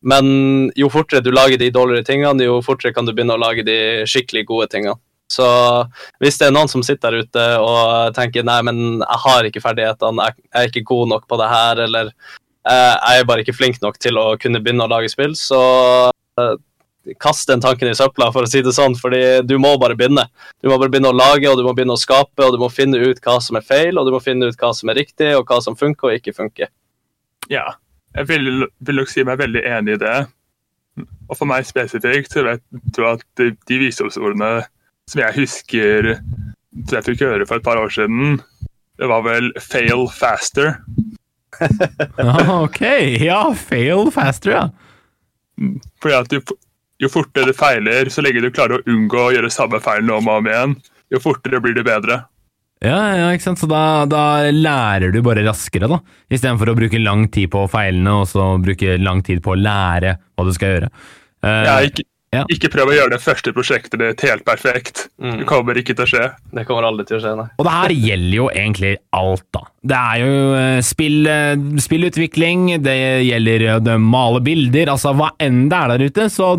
men 0.08 0.70
jo 0.78 0.89
fortere 0.93 1.26
du 1.26 1.34
lager 1.34 1.60
de 1.60 1.72
dårligere 1.74 2.06
tingene, 2.08 2.46
jo 2.46 2.62
fortere 2.65 2.93
kan 2.96 3.08
du 3.08 3.13
begynne 3.13 3.36
å 3.36 3.41
lage 3.41 3.65
de 3.67 4.06
skikkelig 4.08 4.46
gode 4.48 4.70
tingene. 4.72 4.96
Så 5.28 5.46
hvis 6.24 6.38
det 6.39 6.48
er 6.48 6.54
noen 6.56 6.70
som 6.72 6.84
sitter 6.86 7.12
der 7.12 7.28
ute 7.28 7.46
og 7.60 8.15
tenker 8.15 8.46
nei, 8.48 8.62
men 8.63 9.02
jeg 9.02 9.22
har 9.26 9.48
ikke 9.50 9.63
ferdighetene, 9.63 10.30
jeg 10.30 10.62
er 10.62 10.70
ikke 10.70 10.86
god 10.88 11.12
nok 11.12 11.26
på 11.28 11.39
det 11.41 11.50
her, 11.52 11.82
eller 11.84 12.13
jeg 12.67 13.20
er 13.20 13.28
bare 13.28 13.43
ikke 13.43 13.56
flink 13.56 13.82
nok 13.84 14.00
til 14.00 14.20
å 14.20 14.30
kunne 14.39 14.62
begynne 14.63 14.88
å 14.88 14.91
lage 14.91 15.12
spill, 15.12 15.36
så 15.39 15.60
eh, 16.39 16.56
kast 17.22 17.48
den 17.50 17.63
tanken 17.63 17.89
i 17.91 17.96
søpla, 17.98 18.30
for 18.36 18.46
å 18.46 18.52
si 18.52 18.62
det 18.65 18.74
sånn, 18.76 18.96
fordi 19.00 19.41
du 19.48 19.56
må 19.62 19.76
bare 19.82 19.98
begynne. 19.98 20.28
Du 20.62 20.70
må 20.72 20.78
bare 20.78 20.91
begynne 20.93 21.13
å 21.13 21.17
lage, 21.17 21.50
og 21.50 21.60
du 21.60 21.65
må 21.65 21.74
begynne 21.78 21.96
å 21.96 22.02
skape, 22.02 22.43
og 22.43 22.56
du 22.56 22.62
må 22.62 22.70
finne 22.74 23.00
ut 23.00 23.22
hva 23.24 23.38
som 23.43 23.60
er 23.60 23.65
feil, 23.65 23.98
og 23.98 24.08
du 24.08 24.13
må 24.15 24.22
finne 24.24 24.50
ut 24.50 24.60
hva 24.60 24.74
som 24.76 24.91
er 24.91 25.00
riktig, 25.02 25.34
og 25.38 25.46
hva 25.48 25.62
som 25.63 25.78
funker 25.80 26.12
og 26.12 26.20
ikke 26.20 26.36
funker. 26.36 26.72
Ja, 27.52 27.70
jeg 28.17 28.30
vil, 28.32 28.65
vil 28.84 29.00
nok 29.02 29.12
si 29.12 29.24
meg 29.28 29.39
veldig 29.39 29.63
enig 29.67 29.98
i 29.98 30.02
det. 30.02 30.17
Og 31.30 31.38
for 31.38 31.48
meg 31.50 31.67
spesifikt 31.67 32.34
så 32.34 32.43
vet 32.48 32.63
du 32.96 33.04
at 33.06 33.22
de, 33.38 33.52
de 33.70 33.80
visdomsordene 33.84 34.52
som 35.08 35.22
jeg 35.22 35.38
husker 35.38 36.15
som 36.86 36.98
jeg 36.98 37.06
fikk 37.12 37.26
høre 37.26 37.48
for 37.48 37.60
et 37.60 37.65
par 37.65 37.80
år 37.80 37.91
siden, 37.93 38.39
det 38.98 39.10
var 39.10 39.24
vel 39.26 39.52
'fail 39.58 40.08
faster'. 40.13 40.78
Ah, 42.22 42.62
ok, 42.62 42.82
ja, 43.24 43.54
fail 43.54 44.12
faster, 44.12 44.52
ja. 44.52 44.65
Fordi 46.02 46.13
at 46.13 46.34
jo, 46.34 46.41
jo 47.02 47.10
fortere 47.14 47.52
du 47.52 47.54
feiler, 47.58 48.10
så 48.14 48.24
lenge 48.26 48.42
du 48.42 48.50
klarer 48.54 48.80
å 48.80 48.90
unngå 48.90 49.28
å 49.28 49.34
gjøre 49.36 49.52
samme 49.54 49.80
feilen 49.84 50.10
om 50.16 50.28
og 50.32 50.42
om 50.42 50.50
igjen, 50.50 50.76
jo 51.14 51.22
fortere 51.24 51.62
blir 51.64 51.78
det 51.78 51.86
bedre. 51.88 52.24
Ja, 52.84 52.98
ja, 53.18 53.30
ikke 53.34 53.48
sant? 53.48 53.62
Så 53.62 53.70
da, 53.70 54.06
da 54.06 54.52
lærer 54.54 55.10
du 55.14 55.22
bare 55.26 55.42
raskere, 55.48 55.88
da. 55.90 55.98
Istedenfor 56.30 56.70
å 56.70 56.78
bruke 56.78 57.00
lang 57.02 57.26
tid 57.34 57.50
på 57.54 57.64
feilene, 57.74 58.20
og 58.22 58.28
så 58.30 58.52
bruke 58.62 59.00
lang 59.02 59.24
tid 59.26 59.42
på 59.46 59.56
å 59.56 59.58
lære 59.58 60.18
hva 60.38 60.46
du 60.46 60.54
skal 60.54 60.76
gjøre. 60.76 60.92
Uh, 61.42 61.64
Ja, 61.66 61.80
ikke, 61.90 62.06
Ja. 62.36 62.44
ikke 62.52 62.70
prøv 62.70 62.92
å 62.92 62.96
gjøre 62.98 63.16
det 63.16 63.22
første 63.24 63.54
prosjektet 63.56 63.98
ditt 64.02 64.22
helt 64.28 64.44
perfekt. 64.46 65.08
Mm. 65.18 65.40
Det 65.40 65.46
kommer 65.50 65.78
ikke 65.80 65.96
til 65.96 66.06
å 66.06 66.10
skje. 66.12 66.26
Det 66.54 66.66
kommer 66.68 66.86
aldri 66.86 67.08
til 67.08 67.18
å 67.18 67.22
skje, 67.24 67.36
nei. 67.40 67.48
Og 67.58 67.66
det 67.66 67.76
her 67.80 67.94
gjelder 67.96 68.36
jo 68.36 68.48
egentlig 68.52 68.96
alt, 69.16 69.46
da. 69.56 69.62
Det 69.82 70.02
er 70.02 70.26
jo 70.26 70.34
eh, 70.60 70.82
spill, 70.86 71.22
eh, 71.32 71.54
spillutvikling, 71.82 72.68
det 72.84 72.98
gjelder 73.26 73.66
å 73.80 73.98
male 74.04 74.44
bilder, 74.46 74.92
altså 74.94 75.16
hva 75.18 75.32
enn 75.40 75.66
det 75.72 75.80
er 75.80 75.96
der 75.96 76.06
ute, 76.12 76.28
så 76.30 76.52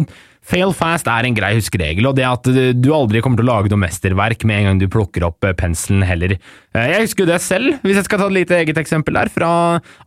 fail 0.49 0.73
fast 0.77 1.09
er 1.11 1.29
en 1.29 1.37
grei 1.37 1.55
huskeregel, 1.59 2.09
og 2.09 2.17
det 2.19 2.27
at 2.29 2.49
du 2.49 2.89
aldri 2.95 3.23
kommer 3.25 3.41
til 3.41 3.49
å 3.49 3.53
lage 3.53 3.73
noe 3.73 3.83
mesterverk 3.85 4.47
med 4.49 4.63
en 4.63 4.71
gang 4.71 4.83
du 4.83 4.89
plukker 4.93 5.27
opp 5.29 5.45
eh, 5.45 5.57
penselen 5.57 6.07
heller. 6.09 6.39
Eh, 6.77 6.91
Jeg 6.93 7.07
husker 7.07 7.25
jo 7.25 7.31
det 7.31 7.39
selv, 7.41 7.79
hvis 7.83 7.97
jeg 7.97 8.07
skal 8.07 8.21
ta 8.21 8.27
et 8.29 8.37
lite 8.37 8.57
eget 8.59 8.79
eksempel 8.81 9.17
der, 9.17 9.31
fra 9.33 9.51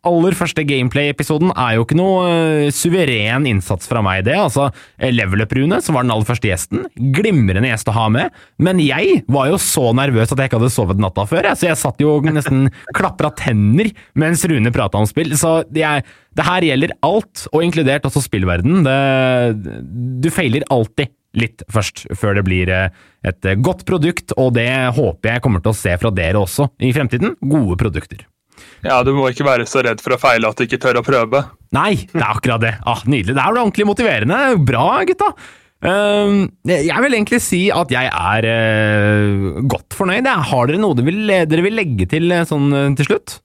aller 0.08 0.36
første 0.38 0.64
gameplay-episoden 0.68 1.54
er 1.56 1.78
jo 1.78 1.86
ikke 1.86 1.98
noe 1.98 2.26
eh, 2.30 2.72
suveren 2.76 3.48
innsats 3.50 3.90
fra 3.90 4.04
meg 4.06 4.26
det, 4.28 4.36
altså 4.38 4.68
eh, 5.00 5.10
Level 5.14 5.42
Up-Rune, 5.46 5.82
som 5.82 5.98
var 5.98 6.06
den 6.06 6.14
aller 6.14 6.28
første 6.28 6.52
gjesten, 6.52 6.86
glimrende 7.16 7.72
gjest 7.72 7.90
å 7.90 7.96
ha 7.98 8.08
med, 8.14 8.36
men 8.62 8.82
jeg 8.84 9.24
var 9.32 9.50
jo 9.50 9.58
så 9.62 9.90
nervøs 9.98 10.30
at 10.32 10.38
jeg 10.38 10.52
ikke 10.52 10.62
hadde 10.62 10.74
sovet 10.74 11.02
natta 11.02 11.26
før, 11.30 11.50
jeg, 11.50 11.60
så 11.62 11.72
jeg 11.72 11.82
satt 11.82 12.04
jo 12.04 12.18
nesten 12.30 12.68
klapra 12.98 13.34
tenner 13.42 13.90
mens 14.22 14.46
Rune 14.52 14.74
prata 14.76 15.02
om 15.02 15.10
spill, 15.10 15.34
så 15.40 15.62
jeg, 15.74 16.06
det 16.38 16.46
her 16.48 16.68
gjelder 16.70 16.94
alt, 17.06 17.48
og 17.52 17.66
inkludert 17.66 18.06
også 18.08 18.22
spillverden. 18.24 18.86
Det, 18.86 19.82
du 20.22 20.30
feiler 20.34 20.64
alltid 20.72 21.10
litt 21.38 21.64
først, 21.72 22.06
før 22.18 22.38
det 22.40 22.46
blir 22.48 22.72
eh, 22.72 22.90
et 23.28 23.48
eh, 23.48 23.60
godt 23.60 23.86
produkt, 23.88 24.34
og 24.40 24.54
det 24.58 24.70
håper 24.98 25.36
jeg 25.36 25.44
kommer 25.46 25.64
til 25.64 25.74
å 25.74 25.78
se 25.78 25.96
fra 26.02 26.12
dere 26.16 26.42
også 26.42 26.72
i 26.84 26.92
fremtiden. 26.96 27.38
Gode 27.40 27.78
produkter. 27.80 28.26
Ja, 28.86 29.00
Du 29.06 29.14
må 29.16 29.30
ikke 29.30 29.48
være 29.48 29.66
så 29.70 29.84
redd 29.86 30.02
for 30.04 30.16
å 30.16 30.20
feile 30.22 30.50
at 30.50 30.60
du 30.60 30.66
ikke 30.66 30.82
tør 30.82 31.00
å 31.02 31.06
prøve. 31.06 31.44
Nei, 31.74 32.04
det 32.12 32.20
er 32.20 32.30
akkurat 32.34 32.62
det. 32.64 32.76
Ah, 32.86 33.02
nydelig. 33.08 33.36
Det 33.38 33.42
er 33.42 33.50
jo 33.50 33.62
ordentlig 33.64 33.88
motiverende. 33.90 34.40
Bra, 34.68 34.86
gutta. 35.08 35.32
Ehm, 35.88 36.42
jeg 36.68 37.04
vil 37.06 37.16
egentlig 37.18 37.40
si 37.42 37.62
at 37.74 37.94
jeg 37.94 38.10
er 38.10 38.48
eh, 38.50 39.62
godt 39.72 39.98
fornøyd. 39.98 40.28
Har 40.52 40.70
dere 40.70 40.82
noe 40.82 40.98
dere 40.98 41.10
vil, 41.10 41.24
dere 41.50 41.66
vil 41.66 41.78
legge 41.78 42.10
til 42.12 42.36
sånn 42.50 42.98
til 43.00 43.10
slutt? 43.10 43.40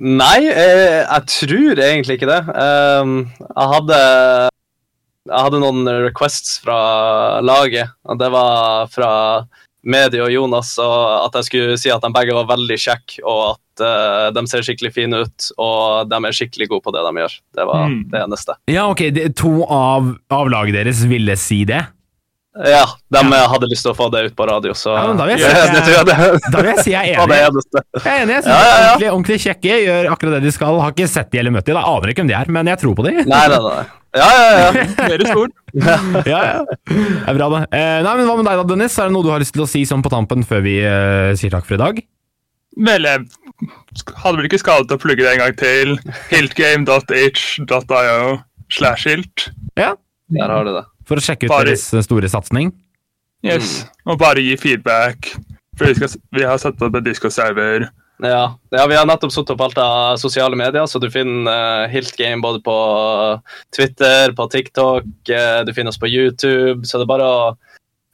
Nei, 0.00 0.46
jeg, 0.46 0.82
jeg 1.02 1.26
tror 1.34 1.82
egentlig 1.82 2.16
ikke 2.16 2.30
det. 2.30 2.40
Um, 2.54 3.14
jeg 3.42 3.70
hadde 3.74 4.00
Jeg 5.30 5.46
hadde 5.46 5.60
noen 5.62 5.86
requests 6.08 6.58
fra 6.64 6.76
laget, 7.46 7.92
og 8.04 8.18
det 8.18 8.30
var 8.34 8.88
fra 8.90 9.10
Medie 9.86 10.20
og 10.20 10.28
Jonas, 10.34 10.74
og 10.82 11.24
at 11.28 11.38
jeg 11.38 11.46
skulle 11.46 11.76
si 11.80 11.88
at 11.94 12.02
de 12.04 12.10
begge 12.12 12.34
var 12.36 12.48
veldig 12.50 12.76
kjekke, 12.82 13.22
og 13.24 13.54
at 13.54 13.84
uh, 13.86 14.26
de 14.36 14.42
ser 14.50 14.66
skikkelig 14.66 14.90
fine 14.92 15.22
ut, 15.24 15.46
og 15.56 16.10
de 16.10 16.18
er 16.18 16.36
skikkelig 16.36 16.68
gode 16.68 16.84
på 16.84 16.92
det 16.92 17.04
de 17.06 17.22
gjør. 17.22 17.36
Det 17.56 17.66
var 17.70 17.86
Mm. 17.88 18.02
det 18.12 18.20
eneste. 18.26 18.58
Ja, 18.68 18.84
ok. 18.92 19.06
Det, 19.16 19.28
to 19.40 19.54
av, 19.64 20.10
av 20.34 20.50
laget 20.52 20.76
deres 20.76 21.00
ville 21.08 21.36
si 21.40 21.62
det. 21.64 21.80
Ja, 22.50 22.82
de 23.14 23.20
ja. 23.30 23.44
hadde 23.52 23.68
lyst 23.70 23.84
til 23.86 23.92
å 23.92 23.94
få 23.94 24.08
det 24.10 24.24
ut 24.26 24.32
på 24.34 24.46
radio, 24.48 24.72
så 24.74 24.90
Ja, 24.96 25.04
men 25.06 25.20
da 25.20 25.26
vil 25.28 25.38
jeg 25.38 25.46
si- 25.46 25.54
jeg, 25.54 26.06
det 26.06 26.14
jeg 26.18 26.40
Da 26.50 26.58
vil 26.64 26.70
jeg 26.72 26.82
si 26.82 26.90
jeg 26.90 27.12
er 27.14 27.20
enig. 27.22 27.36
Jeg 27.38 28.10
er 28.10 28.24
enig. 28.24 28.34
Jeg 28.34 28.42
synes 28.42 28.50
Ja, 28.50 28.58
ja, 28.58 28.72
ja. 28.74 28.88
Ordentlig, 28.90 29.10
ordentlig 29.14 29.38
kjekke 29.44 29.76
gjør 29.84 30.08
akkurat 30.16 30.34
det 30.34 30.42
de 30.48 30.52
skal. 30.56 30.80
Har 30.82 30.90
ikke 30.96 31.06
sett 31.12 31.30
de 31.30 31.38
eller 31.38 31.54
møtt 31.54 31.68
de, 31.70 31.76
da 31.78 31.84
aner 31.86 32.10
ikke 32.10 32.24
hvem 32.24 32.32
de 32.32 32.36
er, 32.40 32.50
men 32.58 32.66
jeg 32.72 32.80
tror 32.82 32.96
på 32.98 33.06
de. 33.06 33.12
Nei, 33.22 33.44
nei, 33.54 33.60
nei. 33.68 33.84
Ja, 34.18 34.26
ja, 34.34 34.48
ja. 34.58 34.84
Deres 35.12 35.30
ord. 35.38 35.52
ja, 36.26 36.40
ja. 36.42 36.64
Det 36.90 37.30
er 37.30 37.36
bra, 37.38 37.46
det. 37.54 37.60
Eh, 37.70 37.98
nei, 38.02 38.14
men 38.18 38.26
Hva 38.26 38.34
med 38.40 38.48
deg 38.50 38.58
da, 38.58 38.64
Dennis? 38.74 38.98
Er 38.98 39.06
det 39.06 39.14
noe 39.14 39.22
du 39.22 39.30
har 39.30 39.38
lyst 39.44 39.54
til 39.54 39.62
å 39.62 39.70
si 39.70 39.84
sånn 39.86 40.02
på 40.02 40.10
tampen 40.10 40.42
før 40.42 40.64
vi 40.66 40.80
eh, 40.82 41.30
sier 41.38 41.54
takk 41.54 41.68
for 41.70 41.78
i 41.78 41.82
dag? 41.84 42.02
Vel, 42.82 43.06
jeg 43.06 43.70
hadde 44.24 44.36
vel 44.40 44.50
ikke 44.50 44.58
skadet 44.62 44.90
å 44.90 44.98
plugge 44.98 45.22
det 45.22 45.36
en 45.36 45.44
gang 45.44 45.54
til. 45.62 45.94
Hiltgame.h.io 46.98 48.38
slash 48.74 49.06
hilt. 49.06 49.50
Ja, 49.78 49.94
Der 50.34 50.50
har 50.50 50.64
du 50.66 50.74
det. 50.74 50.84
For 51.10 51.18
å 51.18 51.24
sjekke 51.24 51.48
ut 51.48 51.52
Bare- 51.52 51.72
deres 51.72 51.88
eh, 51.90 52.04
store 52.06 52.30
satsing? 52.30 52.70
Yes. 53.42 53.80
Og 54.06 54.20
bare 54.20 54.44
gi 54.44 54.54
feedback. 54.60 55.32
For 55.78 55.88
vi, 55.88 55.96
skal, 55.96 56.20
vi 56.36 56.44
har 56.46 56.60
satt 56.60 56.82
opp 56.84 56.94
en 56.94 57.06
Disco-server. 57.06 57.88
Ja. 58.20 58.42
ja, 58.68 58.82
vi 58.86 58.96
har 58.98 59.06
nettopp 59.08 59.32
satt 59.32 59.50
opp 59.54 59.62
alt 59.64 59.78
av 59.80 60.18
sosiale 60.20 60.56
medier, 60.58 60.84
så 60.86 61.00
du 61.00 61.06
finner 61.10 61.48
uh, 61.48 61.88
Hilt 61.88 62.12
Game 62.20 62.44
både 62.44 62.60
på 62.60 62.74
Twitter, 63.72 64.34
på 64.36 64.46
TikTok, 64.52 65.08
uh, 65.32 65.60
du 65.64 65.72
finner 65.72 65.88
oss 65.88 66.00
på 66.00 66.10
YouTube, 66.10 66.84
så 66.84 67.00
det 67.00 67.06
er 67.06 67.12
bare 67.14 67.28
å 67.30 67.38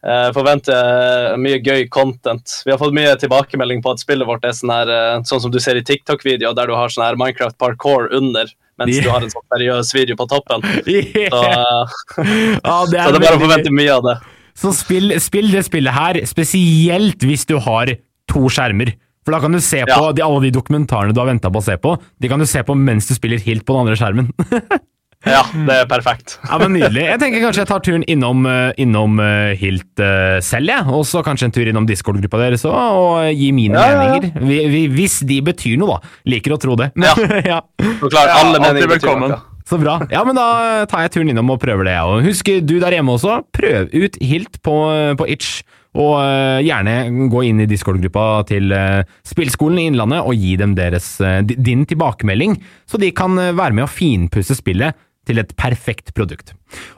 eh, 0.07 0.29
forventer 0.37 1.37
mye 1.43 1.59
gøy 1.65 1.89
content. 1.93 2.61
Vi 2.67 2.73
har 2.73 2.79
fått 2.81 2.95
mye 2.97 3.17
tilbakemelding 3.21 3.83
på 3.85 3.93
at 3.97 4.03
spillet 4.05 4.29
vårt 4.29 4.45
er 4.47 4.55
sånn 4.57 4.73
her, 4.75 4.93
eh, 4.95 5.25
sånn 5.29 5.43
som 5.43 5.51
du 5.55 5.59
ser 5.63 5.77
i 5.81 5.83
TikTok-videoer, 5.87 6.55
der 6.55 6.71
du 6.71 6.77
har 6.79 6.89
sånn 6.95 7.05
her 7.09 7.19
Minecraft 7.21 7.59
parkour 7.59 8.09
under, 8.15 8.47
mens 8.79 8.93
Yeah. 8.95 9.05
du 9.05 9.11
har 9.11 9.23
en 9.27 9.31
sånn 9.33 9.47
seriøs 9.53 9.95
video 9.97 10.17
på 10.17 10.29
toppen. 10.31 10.63
Så, 10.85 10.87
Yeah. 10.87 11.35
eh, 11.35 12.61
Ja, 12.65 12.85
det 12.91 13.01
så 13.01 13.09
er 13.09 13.13
det 13.13 13.17
er 13.17 13.25
bare 13.27 13.39
å 13.41 13.45
forvente 13.47 13.73
mye 13.75 13.93
av 13.99 14.03
det. 14.07 14.17
Så 14.57 14.71
spill, 14.73 15.13
spill 15.21 15.51
det 15.53 15.65
spillet 15.67 15.93
her, 15.93 16.15
spesielt 16.25 17.21
hvis 17.27 17.45
du 17.47 17.59
har 17.61 17.91
to 18.29 18.47
skjermer. 18.49 18.95
For 19.27 19.35
da 19.35 19.41
kan 19.43 19.53
du 19.53 19.59
se 19.61 19.83
på 19.85 19.91
Ja. 19.91 20.13
de, 20.13 20.23
alle 20.23 20.41
de 20.47 20.51
dokumentarene 20.55 21.13
du 21.13 21.19
har 21.21 21.27
venta 21.27 21.51
på 21.51 21.59
å 21.61 21.65
se 21.67 21.77
på. 21.77 21.97
De 22.23 22.29
kan 22.31 22.39
du 22.39 22.47
se 22.47 22.63
på 22.63 22.77
mens 22.79 23.09
du 23.09 23.15
spiller 23.15 23.39
helt 23.43 23.65
på 23.67 23.75
den 23.75 23.83
andre 23.85 23.97
skjermen. 23.99 24.31
Ja, 25.27 25.41
det 25.67 25.75
er 25.81 25.89
perfekt. 25.91 26.37
ja, 26.45 26.59
men 26.61 26.77
Nydelig. 26.77 27.03
Jeg 27.09 27.19
tenker 27.23 27.43
kanskje 27.43 27.63
jeg 27.65 27.71
tar 27.71 27.83
turen 27.83 28.05
innom, 28.11 28.45
eh, 28.47 28.71
innom 28.83 29.19
eh, 29.23 29.57
Hilt 29.59 30.03
eh, 30.03 30.37
selv, 30.45 30.71
jeg. 30.71 30.87
Og 30.93 31.07
så 31.09 31.23
kanskje 31.27 31.49
en 31.49 31.57
tur 31.57 31.71
innom 31.71 31.89
Discord-gruppa 31.89 32.43
deres 32.45 32.67
òg, 32.69 32.77
og 32.77 33.33
gi 33.33 33.51
mine 33.57 33.81
Ja, 33.81 33.97
meninger. 34.05 34.47
Vi, 34.47 34.61
vi, 34.71 34.85
hvis 34.93 35.19
de 35.27 35.41
betyr 35.47 35.81
noe, 35.81 35.97
da. 35.97 36.15
Liker 36.31 36.55
å 36.55 36.61
tro 36.63 36.79
det. 36.79 36.93
Ja. 37.01 37.17
ja. 37.57 37.61
Forklar 38.03 38.35
alle 38.37 38.59
alltid 38.61 38.67
meninger 38.69 38.95
betyr 38.97 39.23
noe. 39.25 39.41
Så 39.67 39.81
bra. 39.83 39.99
Ja, 40.13 40.23
men 40.27 40.39
da 40.39 40.87
tar 40.87 41.07
jeg 41.07 41.17
turen 41.17 41.33
innom 41.33 41.51
og 41.51 41.59
prøver 41.63 41.89
det, 41.89 41.97
jeg 41.97 42.11
òg. 42.13 42.27
Husk, 42.29 42.53
du 42.63 42.77
der 42.83 42.95
hjemme 42.95 43.17
også, 43.17 43.41
prøv 43.57 43.91
ut 43.91 44.21
Hilt 44.23 44.61
på, 44.63 44.77
på 45.19 45.27
Itch. 45.35 45.59
Og 45.97 46.19
eh, 46.21 46.67
gjerne 46.67 47.29
gå 47.33 47.43
inn 47.49 47.63
i 47.65 47.69
Discord-gruppa 47.71 48.27
til 48.51 48.73
eh, 48.75 49.03
Spillskolen 49.27 49.81
i 49.81 49.87
Innlandet 49.91 50.27
og 50.29 50.37
gi 50.37 50.53
dem 50.61 50.75
deres, 50.77 51.15
eh, 51.25 51.41
din 51.47 51.87
tilbakemelding, 51.89 52.59
så 52.89 53.01
de 53.01 53.13
kan 53.17 53.37
være 53.37 53.73
med 53.77 53.87
å 53.87 53.91
finpusse 53.91 54.59
spillet 54.59 54.97
til 55.27 55.41
et 55.43 55.51
perfekt 55.59 56.13
produkt. 56.15 56.53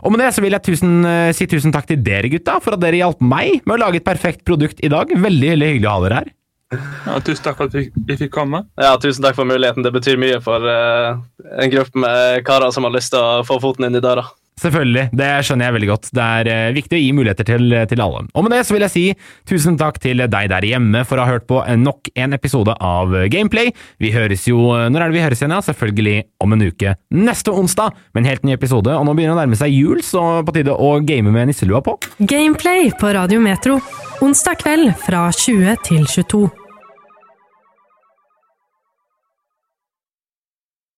Og 0.05 0.13
med 0.13 0.21
det 0.21 0.33
så 0.37 0.43
vil 0.45 0.53
jeg 0.53 0.67
tusen, 0.67 0.99
si 1.33 1.47
tusen 1.49 1.73
takk 1.73 1.87
til 1.89 2.03
dere 2.05 2.29
gutta, 2.29 2.59
for 2.61 2.77
at 2.77 2.83
dere 2.83 2.99
hjalp 3.01 3.23
meg 3.25 3.63
med 3.63 3.79
å 3.79 3.81
lage 3.87 4.03
et 4.03 4.05
perfekt 4.05 4.43
produkt 4.45 4.83
i 4.85 4.91
dag. 4.93 5.09
Veldig, 5.09 5.55
veldig 5.55 5.71
hyggelig 5.71 5.89
å 5.89 5.95
ha 5.95 6.03
dere 6.05 6.19
her. 6.21 6.29
Ja, 6.69 7.15
tusen 7.25 7.47
takk 7.47 7.57
for 7.57 7.71
at 7.71 7.77
vi, 7.77 8.17
fikk 8.21 8.33
komme. 8.35 8.63
Ja, 8.77 8.93
tusen 9.01 9.25
takk 9.25 9.39
for 9.39 9.49
muligheten. 9.49 9.85
Det 9.87 9.93
betyr 9.95 10.21
mye 10.21 10.41
for 10.45 10.65
uh, 10.69 11.17
en 11.63 11.73
gruppe 11.73 12.03
med 12.03 12.43
karer 12.45 12.75
som 12.75 12.85
har 12.85 12.93
lyst 12.93 13.15
til 13.15 13.25
å 13.25 13.47
få 13.49 13.57
foten 13.63 13.89
inn 13.89 13.97
i 13.97 14.05
døra. 14.05 14.27
Selvfølgelig, 14.59 15.09
det 15.17 15.29
skjønner 15.47 15.69
jeg 15.69 15.77
veldig 15.77 15.91
godt. 15.93 16.11
Det 16.19 16.25
er 16.41 16.51
eh, 16.53 16.73
viktig 16.77 16.99
å 16.99 17.03
gi 17.03 17.13
muligheter 17.17 17.47
til, 17.49 17.75
til 17.91 18.03
alle. 18.05 18.25
Og 18.35 18.45
med 18.47 18.55
det 18.57 18.65
så 18.67 18.75
vil 18.75 18.85
jeg 18.87 18.95
si 18.95 19.05
tusen 19.49 19.79
takk 19.81 20.01
til 20.03 20.25
deg 20.27 20.51
der 20.53 20.67
hjemme 20.67 21.05
for 21.09 21.19
å 21.21 21.27
ha 21.27 21.37
hørt 21.37 21.47
på 21.51 21.63
nok 21.79 22.11
en 22.19 22.37
episode 22.37 22.75
av 22.85 23.15
Gameplay. 23.33 23.73
Vi 24.03 24.13
høres 24.15 24.47
jo 24.49 24.59
Når 24.89 25.01
er 25.01 25.11
det 25.13 25.17
vi 25.19 25.25
høres 25.25 25.43
igjen? 25.43 25.55
ja? 25.55 25.63
Selvfølgelig 25.65 26.17
om 26.45 26.55
en 26.57 26.67
uke. 26.69 26.95
Neste 27.15 27.55
onsdag 27.55 27.97
med 28.13 28.25
en 28.25 28.31
helt 28.33 28.47
ny 28.47 28.55
episode. 28.57 28.93
Og 28.95 29.07
nå 29.07 29.15
begynner 29.17 29.37
det 29.37 29.39
å 29.39 29.43
nærme 29.45 29.59
seg 29.61 29.75
jul, 29.75 30.03
så 30.05 30.43
på 30.47 30.55
tide 30.57 30.75
å 30.75 30.95
game 31.07 31.33
med 31.35 31.51
nisselua 31.51 31.83
på. 31.85 31.97
Gameplay 32.19 32.91
på 32.99 33.13
Radio 33.17 33.41
Metro. 33.43 33.81
Onsdag 34.25 34.63
kveld 34.65 34.97
fra 35.05 35.29
20 35.35 35.79
til 35.87 36.09
22. 36.09 36.68